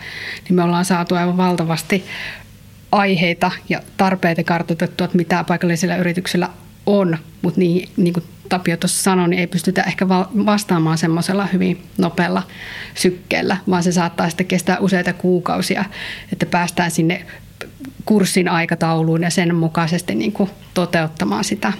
niin 0.44 0.56
me 0.56 0.64
ollaan 0.64 0.86
saatu 0.86 1.16
aivan 1.16 1.38
valtavasti 1.38 2.06
aiheita 2.92 3.52
ja 3.70 3.82
tarpeita 3.98 4.44
kartoitettua, 4.44 5.06
että 5.06 5.18
mitä 5.18 5.44
paikallisilla 5.48 5.96
yrityksillä 5.96 6.50
on, 6.86 7.18
mutta 7.42 7.60
niin, 7.60 7.90
niin 7.98 8.14
kuin 8.14 8.24
Tapio 8.50 8.78
tuossa 8.78 9.04
sanoi, 9.04 9.30
niin 9.30 9.40
ei 9.40 9.48
pystytä 9.48 9.84
ehkä 9.84 10.10
vastaamaan 10.46 10.98
semmoisella 10.98 11.46
hyvin 11.46 11.84
nopealla 11.98 12.44
sykkeellä, 12.96 13.58
vaan 13.70 13.84
se 13.84 13.92
saattaa 13.92 14.30
sitten 14.30 14.48
kestää 14.48 14.80
useita 14.80 15.14
kuukausia, 15.14 15.86
että 16.34 16.46
päästään 16.46 16.92
sinne 16.92 17.26
kurssin 18.06 18.50
aikatauluun 18.50 19.24
ja 19.24 19.30
sen 19.30 19.56
mukaisesti 19.56 20.16
niin 20.16 20.32
kuin 20.32 20.50
toteuttamaan 20.74 21.44
sitä 21.44 21.74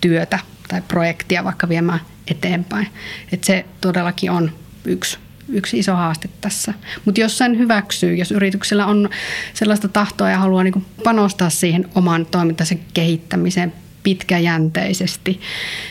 työtä 0.00 0.38
tai 0.68 0.82
projektia 0.88 1.44
vaikka 1.44 1.68
viemään 1.68 2.00
eteenpäin. 2.30 2.88
Et 3.32 3.44
se 3.44 3.64
todellakin 3.80 4.30
on 4.30 4.52
yksi, 4.84 5.18
yksi 5.48 5.78
iso 5.78 5.94
haaste 5.94 6.28
tässä. 6.40 6.74
Mutta 7.04 7.20
jos 7.20 7.38
sen 7.38 7.58
hyväksyy, 7.58 8.14
jos 8.14 8.30
yrityksellä 8.30 8.86
on 8.86 9.10
sellaista 9.54 9.88
tahtoa 9.88 10.30
ja 10.30 10.38
haluaa 10.38 10.64
niin 10.64 10.86
panostaa 11.04 11.50
siihen 11.50 11.88
oman 11.94 12.26
toimintansa 12.26 12.74
kehittämiseen 12.94 13.72
pitkäjänteisesti, 14.02 15.40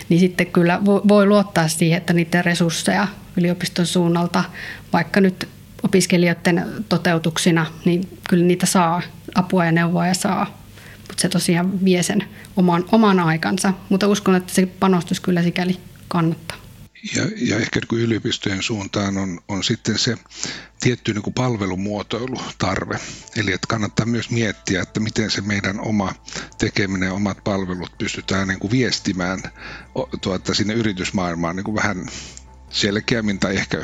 niin 0.09 0.19
sitten 0.19 0.47
kyllä 0.47 0.79
voi 0.85 1.25
luottaa 1.25 1.67
siihen, 1.67 1.97
että 1.97 2.13
niiden 2.13 2.45
resursseja 2.45 3.07
yliopiston 3.37 3.85
suunnalta, 3.85 4.43
vaikka 4.93 5.21
nyt 5.21 5.47
opiskelijoiden 5.83 6.65
toteutuksina, 6.89 7.65
niin 7.85 8.07
kyllä 8.29 8.45
niitä 8.45 8.65
saa, 8.65 9.01
apua 9.35 9.65
ja 9.65 9.71
neuvoa 9.71 10.07
ja 10.07 10.13
saa 10.13 10.56
mutta 11.07 11.21
se 11.21 11.29
tosiaan 11.29 11.85
vie 11.85 12.03
sen 12.03 12.23
oman, 12.55 12.85
oman 12.91 13.19
aikansa. 13.19 13.73
Mutta 13.89 14.07
uskon, 14.07 14.35
että 14.35 14.53
se 14.53 14.65
panostus 14.65 15.19
kyllä 15.19 15.43
sikäli 15.43 15.77
kannattaa. 16.07 16.57
Ja, 17.15 17.23
ja 17.37 17.57
ehkä 17.57 17.79
kun 17.87 17.99
yliopistojen 17.99 18.63
suuntaan 18.63 19.17
on, 19.17 19.39
on 19.47 19.63
sitten 19.63 19.97
se 19.97 20.17
tietty 20.79 21.13
niin 21.13 21.21
kuin 21.21 21.33
palvelumuotoilutarve. 21.33 22.99
Eli 23.35 23.51
että 23.51 23.67
kannattaa 23.67 24.05
myös 24.05 24.29
miettiä, 24.29 24.81
että 24.81 24.99
miten 24.99 25.31
se 25.31 25.41
meidän 25.41 25.79
oma 25.79 26.13
tekeminen, 26.57 27.11
omat 27.11 27.43
palvelut 27.43 27.97
pystytään 27.97 28.47
niin 28.47 28.59
kuin 28.59 28.71
viestimään 28.71 29.39
tuota, 30.21 30.53
sinne 30.53 30.73
yritysmaailmaan 30.73 31.55
niin 31.55 31.63
kuin 31.63 31.75
vähän 31.75 32.05
selkeämmin 32.69 33.39
tai 33.39 33.55
ehkä 33.55 33.77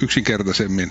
yksinkertaisemmin 0.00 0.90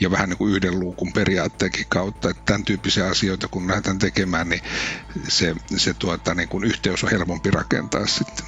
ja 0.00 0.10
vähän 0.10 0.28
niin 0.28 0.38
kuin 0.38 0.52
yhden 0.54 0.80
luukun 0.80 1.12
periaatteenkin 1.12 1.86
kautta. 1.88 2.30
Että 2.30 2.42
tämän 2.46 2.64
tyyppisiä 2.64 3.06
asioita, 3.06 3.48
kun 3.48 3.68
lähdetään 3.68 3.98
tekemään, 3.98 4.48
niin 4.48 4.62
se, 5.28 5.54
se 5.76 5.94
tuota, 5.94 6.34
niin 6.34 6.48
kuin 6.48 6.64
yhteys 6.64 7.04
on 7.04 7.10
helpompi 7.10 7.50
rakentaa 7.50 8.06
sitten. 8.06 8.46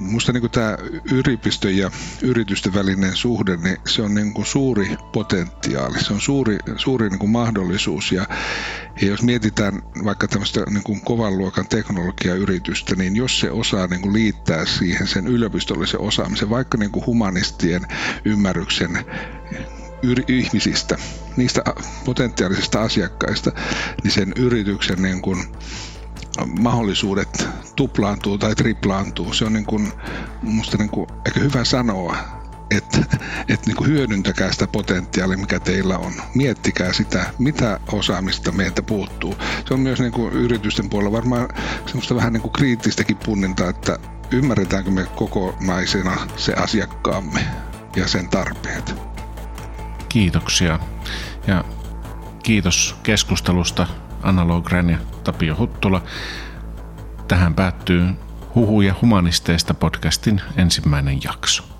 Minusta 0.00 0.32
niin 0.32 0.50
tämä 0.50 0.76
yliopiston 1.12 1.76
ja 1.76 1.90
yritysten 2.22 2.74
välinen 2.74 3.16
suhde, 3.16 3.56
niin 3.56 3.76
se 3.86 4.02
on 4.02 4.14
niin 4.14 4.34
suuri 4.44 4.96
potentiaali, 5.12 6.04
se 6.04 6.12
on 6.12 6.20
suuri, 6.20 6.58
suuri 6.76 7.10
niin 7.10 7.30
mahdollisuus. 7.30 8.12
Ja, 8.12 8.26
ja 9.00 9.08
jos 9.08 9.22
mietitään 9.22 9.82
vaikka 10.04 10.28
tämmöistä 10.28 10.60
niin 10.70 11.00
kovan 11.04 11.38
luokan 11.38 11.68
teknologiayritystä, 11.68 12.94
niin 12.94 13.16
jos 13.16 13.40
se 13.40 13.50
osaa 13.50 13.86
niin 13.86 14.12
liittää 14.12 14.66
siihen 14.66 15.06
sen 15.06 15.26
yliopistollisen 15.26 16.00
osaamisen, 16.00 16.50
vaikka 16.50 16.78
niin 16.78 17.06
humanistien 17.06 17.82
ymmärryksen 18.24 19.04
ihmisistä, 20.28 20.96
niistä 21.36 21.62
potentiaalisista 22.04 22.82
asiakkaista, 22.82 23.52
niin 24.02 24.12
sen 24.12 24.32
yrityksen 24.36 25.02
niin 25.02 25.22
kuin 25.22 25.44
mahdollisuudet 26.60 27.48
tuplaantuu 27.76 28.38
tai 28.38 28.54
triplaantuu. 28.54 29.32
Se 29.32 29.44
on 29.44 29.52
niin 29.52 29.66
kuin, 29.66 29.92
musta 30.42 30.76
niin 30.76 30.90
kuin, 30.90 31.06
hyvä 31.40 31.64
sanoa, 31.64 32.16
että, 32.76 32.98
että 33.48 33.66
niin 33.66 33.86
hyödyntäkää 33.86 34.52
sitä 34.52 34.66
potentiaalia, 34.66 35.36
mikä 35.36 35.60
teillä 35.60 35.98
on. 35.98 36.12
Miettikää 36.34 36.92
sitä, 36.92 37.30
mitä 37.38 37.80
osaamista 37.92 38.52
meiltä 38.52 38.82
puuttuu. 38.82 39.36
Se 39.68 39.74
on 39.74 39.80
myös 39.80 40.00
niin 40.00 40.12
kuin 40.12 40.32
yritysten 40.32 40.90
puolella 40.90 41.12
varmaan 41.12 41.48
semmoista 41.86 42.14
vähän 42.14 42.32
niin 42.32 42.42
kuin 42.42 42.52
kriittistäkin 42.52 43.16
punnintaa, 43.16 43.68
että 43.68 43.98
ymmärretäänkö 44.30 44.90
me 44.90 45.06
kokonaisena 45.16 46.26
se 46.36 46.52
asiakkaamme 46.52 47.44
ja 47.96 48.08
sen 48.08 48.28
tarpeet. 48.28 48.94
Kiitoksia 50.08 50.78
ja 51.46 51.64
kiitos 52.42 52.96
keskustelusta 53.02 53.86
Anna 54.22 54.48
Logren 54.48 54.90
ja 54.90 54.98
Tapio 55.24 55.56
Huttula. 55.56 56.02
Tähän 57.28 57.54
päättyy 57.54 58.06
Huhuja 58.54 58.94
humanisteista 59.02 59.74
podcastin 59.74 60.40
ensimmäinen 60.56 61.18
jakso. 61.24 61.71